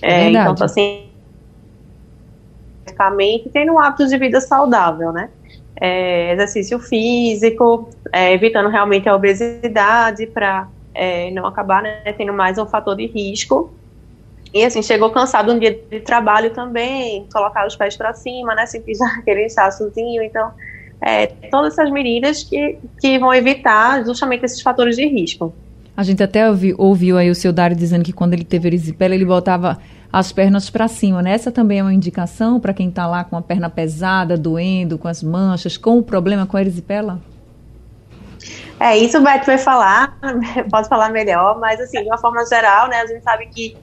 É, 0.00 0.30
então, 0.30 0.52
o 0.52 0.56
paciente 0.56 1.10
tendo 3.52 3.72
um 3.72 3.80
hábito 3.80 4.06
de 4.06 4.16
vida 4.16 4.40
saudável, 4.40 5.12
né? 5.12 5.30
É, 5.80 6.32
exercício 6.32 6.78
físico, 6.78 7.88
é, 8.12 8.32
evitando 8.32 8.68
realmente 8.68 9.08
a 9.08 9.16
obesidade 9.16 10.28
para 10.28 10.68
é, 10.94 11.32
não 11.32 11.44
acabar 11.44 11.82
né, 11.82 12.00
tendo 12.16 12.32
mais 12.32 12.56
um 12.56 12.66
fator 12.66 12.94
de 12.94 13.06
risco. 13.06 13.74
E 14.52 14.64
assim, 14.64 14.80
chegou 14.80 15.10
cansado 15.10 15.52
um 15.52 15.58
dia 15.58 15.76
de 15.90 15.98
trabalho 15.98 16.50
também, 16.50 17.26
colocar 17.32 17.66
os 17.66 17.74
pés 17.74 17.96
para 17.96 18.14
cima, 18.14 18.54
né? 18.54 18.64
Sentir 18.66 18.94
já 18.96 19.06
aquele 19.06 19.46
inchaçozinho. 19.46 20.22
Então, 20.22 20.52
é, 21.00 21.26
todas 21.26 21.72
essas 21.72 21.90
medidas 21.90 22.44
que, 22.44 22.78
que 23.00 23.18
vão 23.18 23.34
evitar 23.34 24.04
justamente 24.04 24.44
esses 24.44 24.62
fatores 24.62 24.94
de 24.94 25.04
risco. 25.08 25.52
A 25.96 26.02
gente 26.02 26.22
até 26.22 26.48
ouvi, 26.48 26.74
ouviu 26.76 27.16
aí 27.16 27.30
o 27.30 27.34
seu 27.34 27.52
Dário 27.52 27.76
dizendo 27.76 28.04
que 28.04 28.12
quando 28.12 28.34
ele 28.34 28.44
teve 28.44 28.68
erisipela, 28.68 29.14
ele 29.14 29.24
botava 29.24 29.78
as 30.12 30.32
pernas 30.32 30.70
para 30.70 30.88
cima, 30.88 31.22
né? 31.22 31.32
Essa 31.32 31.50
também 31.50 31.78
é 31.78 31.82
uma 31.82 31.94
indicação 31.94 32.60
para 32.60 32.72
quem 32.72 32.88
está 32.88 33.06
lá 33.06 33.24
com 33.24 33.36
a 33.36 33.42
perna 33.42 33.70
pesada, 33.70 34.36
doendo, 34.36 34.98
com 34.98 35.08
as 35.08 35.22
manchas, 35.22 35.76
com 35.76 35.98
o 35.98 36.02
problema 36.02 36.46
com 36.46 36.56
a 36.56 36.60
erisipela? 36.60 37.20
É, 38.78 38.96
isso 38.96 39.18
o 39.18 39.22
Beto 39.22 39.46
vai 39.46 39.58
falar, 39.58 40.18
posso 40.70 40.88
falar 40.88 41.10
melhor, 41.10 41.58
mas 41.58 41.80
assim, 41.80 42.02
de 42.02 42.08
uma 42.08 42.18
forma 42.18 42.44
geral, 42.46 42.88
né, 42.88 43.00
a 43.00 43.06
gente 43.06 43.22
sabe 43.22 43.46
que 43.46 43.76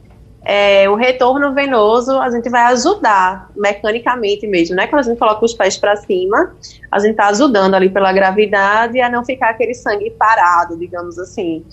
é, 0.43 0.89
o 0.89 0.95
retorno 0.95 1.53
venoso 1.53 2.17
a 2.19 2.29
gente 2.31 2.49
vai 2.49 2.63
ajudar 2.73 3.49
mecanicamente 3.55 4.47
mesmo, 4.47 4.75
né? 4.75 4.87
Quando 4.87 5.01
a 5.01 5.03
gente 5.03 5.19
coloca 5.19 5.45
os 5.45 5.53
pés 5.53 5.77
para 5.77 5.95
cima, 5.97 6.55
a 6.91 6.97
gente 6.97 7.11
está 7.11 7.27
ajudando 7.27 7.75
ali 7.75 7.89
pela 7.89 8.11
gravidade 8.11 8.99
a 8.99 9.09
não 9.09 9.23
ficar 9.23 9.51
aquele 9.51 9.75
sangue 9.75 10.09
parado, 10.11 10.77
digamos 10.77 11.19
assim. 11.19 11.63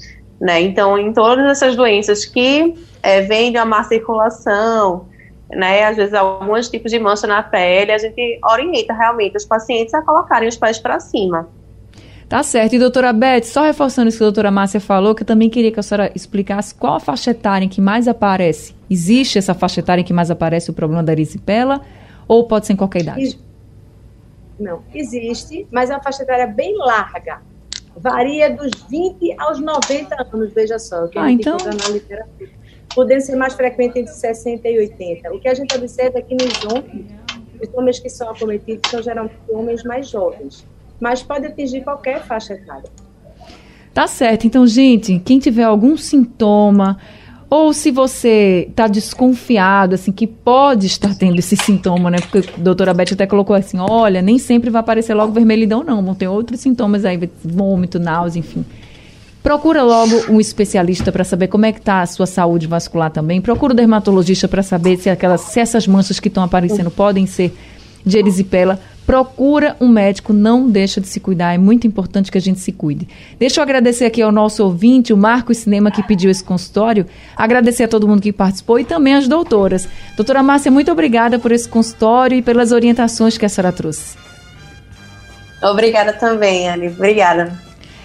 Né? 0.40 0.61
Então, 0.62 0.98
em 0.98 1.12
todas 1.12 1.44
essas 1.46 1.74
doenças 1.74 2.24
que 2.24 2.74
é, 3.03 3.22
vêm 3.22 3.51
de 3.51 3.59
uma 3.59 3.64
má 3.64 3.85
circulação, 3.85 5.07
né, 5.51 5.85
às 5.85 5.96
vezes 5.96 6.14
alguns 6.14 6.68
tipos 6.68 6.90
de 6.90 6.98
mancha 6.98 7.27
na 7.27 7.42
pele, 7.42 7.90
a 7.90 7.98
gente 7.98 8.38
orienta 8.44 8.92
realmente 8.92 9.37
os 9.37 9.44
pacientes 9.44 9.94
a 9.94 10.03
colocarem 10.03 10.48
os 10.48 10.57
pés 10.57 10.79
para 10.79 11.01
cima. 11.01 11.48
Tá 12.29 12.42
certo. 12.42 12.74
E 12.74 12.79
doutora 12.79 13.11
Beth, 13.12 13.44
só 13.44 13.62
reforçando 13.62 14.11
isso 14.11 14.18
que 14.18 14.24
a 14.24 14.27
doutora 14.27 14.51
Márcia 14.51 14.81
falou, 14.81 15.14
que 15.14 15.22
eu 15.22 15.27
também 15.27 15.48
queria 15.48 15.72
que 15.72 15.81
a 15.81 15.83
senhora 15.83 16.12
explicasse 16.14 16.74
qual 16.74 16.96
a 16.96 17.01
faixa 17.01 17.31
etária 17.31 17.64
em 17.64 17.68
que 17.68 17.81
mais 17.81 18.07
aparece. 18.07 18.77
Existe 18.90 19.38
essa 19.38 19.55
faixa 19.55 19.81
etária 19.81 20.03
em 20.03 20.05
que 20.05 20.12
mais 20.12 20.31
aparece 20.31 20.70
o 20.70 20.74
problema 20.74 21.03
da 21.03 21.12
erisipela 21.12 21.81
ou 22.29 22.46
pode 22.46 22.66
ser 22.66 22.74
em 22.74 22.77
qualquer 22.77 23.01
idade? 23.01 23.40
Não, 24.61 24.83
existe, 24.92 25.66
mas 25.72 25.88
é 25.88 25.94
uma 25.94 26.03
faixa 26.03 26.22
etária 26.22 26.46
bem 26.46 26.77
larga 26.77 27.40
varia 27.98 28.50
dos 28.50 28.70
20 28.88 29.34
aos 29.38 29.61
90 29.61 30.14
anos, 30.32 30.52
veja 30.52 30.78
só, 30.78 31.06
que 31.06 31.18
ah, 31.18 31.24
a 31.24 31.28
gente 31.28 31.40
então... 31.40 31.56
na 31.56 31.88
literatura. 31.88 32.50
Podendo 32.94 33.20
ser 33.20 33.37
mais 33.37 33.54
frequente 33.54 33.98
entre 33.98 34.12
60 34.12 34.68
e 34.68 34.78
80. 34.78 35.32
O 35.32 35.40
que 35.40 35.48
a 35.48 35.54
gente 35.54 35.76
observa 35.76 36.18
é 36.18 36.22
que 36.22 36.34
nos 36.34 36.64
homens, 36.64 37.06
os 37.62 37.74
homens 37.74 37.98
que 38.00 38.08
são 38.08 38.30
acometidos 38.30 38.90
são 38.90 39.02
geralmente 39.02 39.37
homens 39.50 39.84
mais 39.84 40.08
jovens, 40.08 40.66
mas 40.98 41.22
pode 41.22 41.46
atingir 41.46 41.84
qualquer 41.84 42.22
faixa 42.22 42.54
etária. 42.54 42.90
Tá 43.92 44.06
certo. 44.06 44.46
Então, 44.46 44.66
gente, 44.66 45.18
quem 45.18 45.38
tiver 45.38 45.64
algum 45.64 45.96
sintoma, 45.96 46.98
ou 47.50 47.72
se 47.72 47.90
você 47.90 48.66
está 48.68 48.87
desconfiado, 48.87 49.94
assim, 49.94 50.12
que 50.12 50.26
pode 50.26 50.87
estar 50.87 51.14
tendo 51.14 51.38
esse 51.38 51.56
sintoma, 51.56 52.11
né? 52.11 52.18
Porque 52.20 52.50
a 52.50 52.62
doutora 52.62 52.92
Beth 52.92 53.12
até 53.12 53.26
colocou 53.26 53.56
assim, 53.56 53.78
olha, 53.78 54.20
nem 54.20 54.38
sempre 54.38 54.68
vai 54.68 54.80
aparecer 54.80 55.14
logo 55.14 55.32
vermelhidão, 55.32 55.82
não. 55.82 56.02
Vão 56.02 56.14
ter 56.14 56.28
outros 56.28 56.61
sintomas 56.61 57.06
aí, 57.06 57.18
vômito, 57.42 57.98
náusea, 57.98 58.40
enfim. 58.40 58.64
Procura 59.42 59.82
logo 59.82 60.30
um 60.30 60.38
especialista 60.38 61.11
para 61.11 61.24
saber 61.24 61.46
como 61.46 61.64
é 61.64 61.72
que 61.72 61.78
está 61.78 62.02
a 62.02 62.06
sua 62.06 62.26
saúde 62.26 62.66
vascular 62.66 63.11
também. 63.11 63.40
Procura 63.40 63.72
o 63.72 63.76
dermatologista 63.76 64.46
para 64.46 64.62
saber 64.62 64.98
se, 64.98 65.08
aquelas, 65.08 65.40
se 65.40 65.58
essas 65.58 65.87
manchas 65.87 66.20
que 66.20 66.28
estão 66.28 66.42
aparecendo 66.42 66.90
podem 66.90 67.24
ser 67.24 67.56
de 68.04 68.18
erisipela 68.18 68.78
procura 69.09 69.75
um 69.81 69.88
médico, 69.88 70.35
não 70.35 70.68
deixa 70.68 71.01
de 71.01 71.09
se 71.09 71.18
cuidar, 71.18 71.55
é 71.55 71.57
muito 71.57 71.87
importante 71.87 72.31
que 72.31 72.37
a 72.37 72.40
gente 72.42 72.61
se 72.61 72.71
cuide. 72.71 73.09
Deixa 73.38 73.59
eu 73.59 73.62
agradecer 73.62 74.05
aqui 74.05 74.21
ao 74.21 74.31
nosso 74.31 74.62
ouvinte, 74.62 75.14
o 75.14 75.16
Marco 75.16 75.55
Cinema, 75.55 75.90
que 75.90 76.03
pediu 76.03 76.31
esse 76.31 76.44
consultório, 76.44 77.07
agradecer 77.35 77.85
a 77.85 77.88
todo 77.88 78.07
mundo 78.07 78.21
que 78.21 78.35
participou 78.35 78.79
e 78.79 78.85
também 78.85 79.14
às 79.14 79.27
doutoras. 79.27 79.88
Doutora 80.14 80.42
Márcia, 80.42 80.71
muito 80.71 80.92
obrigada 80.92 81.38
por 81.38 81.53
esse 81.53 81.66
consultório 81.66 82.37
e 82.37 82.42
pelas 82.42 82.71
orientações 82.71 83.38
que 83.38 83.47
a 83.47 83.49
senhora 83.49 83.73
trouxe. 83.73 84.18
Obrigada 85.62 86.12
também, 86.12 86.68
Anne, 86.68 86.88
obrigada. 86.88 87.59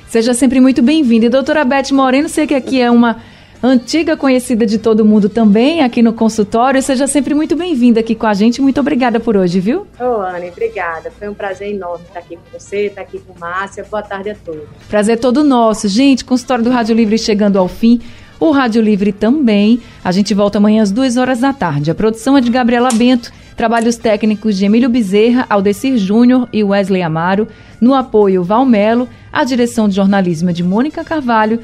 Seja 0.08 0.34
sempre 0.34 0.62
muito 0.62 0.82
bem-vinda. 0.82 1.26
E 1.26 1.30
doutora 1.30 1.66
Beth 1.66 1.92
Moreno, 1.92 2.30
sei 2.30 2.48
que 2.48 2.56
aqui 2.56 2.80
é 2.80 2.90
uma 2.90 3.18
antiga 3.64 4.18
conhecida 4.18 4.66
de 4.66 4.78
todo 4.78 5.06
mundo 5.06 5.30
também 5.30 5.82
aqui 5.82 6.02
no 6.02 6.12
consultório. 6.12 6.82
Seja 6.82 7.08
sempre 7.08 7.34
muito 7.34 7.56
bem-vinda 7.56 8.02
aqui 8.02 8.14
com 8.14 8.28
a 8.28 8.34
gente. 8.34 8.62
Muito 8.62 8.82
obrigada 8.82 9.22
por 9.22 9.38
hoje, 9.38 9.62
viu? 9.62 9.88
Ô, 9.98 10.22
Anne, 10.22 10.50
obrigada. 10.50 11.10
Foi 11.18 11.30
um 11.30 11.34
prazer 11.34 11.74
enorme 11.74 12.04
estar 12.06 12.20
aqui 12.20 12.36
com 12.36 12.60
você, 12.60 12.88
estar 12.88 13.02
aqui 13.02 13.20
com 13.20 13.40
Márcia. 13.40 13.86
Boa 13.90 14.04
tarde 14.04 14.32
a 14.32 14.36
todos. 14.36 14.64
Prazer 14.90 15.18
todo 15.18 15.46
nosso. 15.46 15.88
Gente, 15.88 16.26
consultório 16.26 16.62
do 16.62 16.70
Rádio 16.70 16.94
Livre 16.94 17.18
chegando 17.18 17.58
ao 17.58 17.70
fim. 17.70 18.02
O 18.38 18.52
Rádio 18.52 18.82
Livre 18.82 19.14
também. 19.14 19.80
A 20.04 20.12
gente 20.12 20.34
volta 20.34 20.58
amanhã 20.58 20.84
às 20.84 20.92
duas 20.92 21.16
horas 21.16 21.40
da 21.40 21.54
tarde. 21.54 21.90
A 21.90 21.96
produção 21.96 22.38
é 22.38 22.42
de 22.42 22.52
Gabriela 22.52 22.90
Bento. 22.94 23.32
Trabalhos 23.56 23.96
técnicos 23.96 24.58
de 24.58 24.66
Emílio 24.66 24.90
Bezerra, 24.90 25.46
Aldecir 25.50 25.96
Júnior 25.98 26.50
e 26.52 26.64
Wesley 26.64 27.02
Amaro. 27.02 27.48
No 27.80 27.94
apoio, 27.94 28.44
Valmelo. 28.44 29.08
A 29.32 29.46
direção 29.46 29.88
de 29.88 29.96
jornalismo 29.96 30.50
é 30.50 30.54
de 30.54 30.64
Mônica 30.64 31.04
Carvalho. 31.04 31.62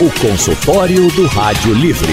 O 0.00 0.10
consultório 0.20 1.08
do 1.12 1.24
Rádio 1.28 1.72
Livre. 1.72 2.12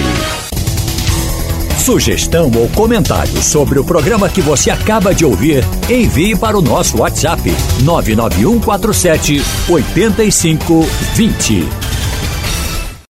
Sugestão 1.76 2.48
ou 2.54 2.68
comentário 2.68 3.42
sobre 3.42 3.80
o 3.80 3.84
programa 3.84 4.28
que 4.28 4.40
você 4.40 4.70
acaba 4.70 5.12
de 5.12 5.24
ouvir, 5.24 5.64
envie 5.90 6.36
para 6.36 6.56
o 6.56 6.62
nosso 6.62 6.98
WhatsApp 6.98 7.42
99147 7.82 9.42
8520. 9.68 11.91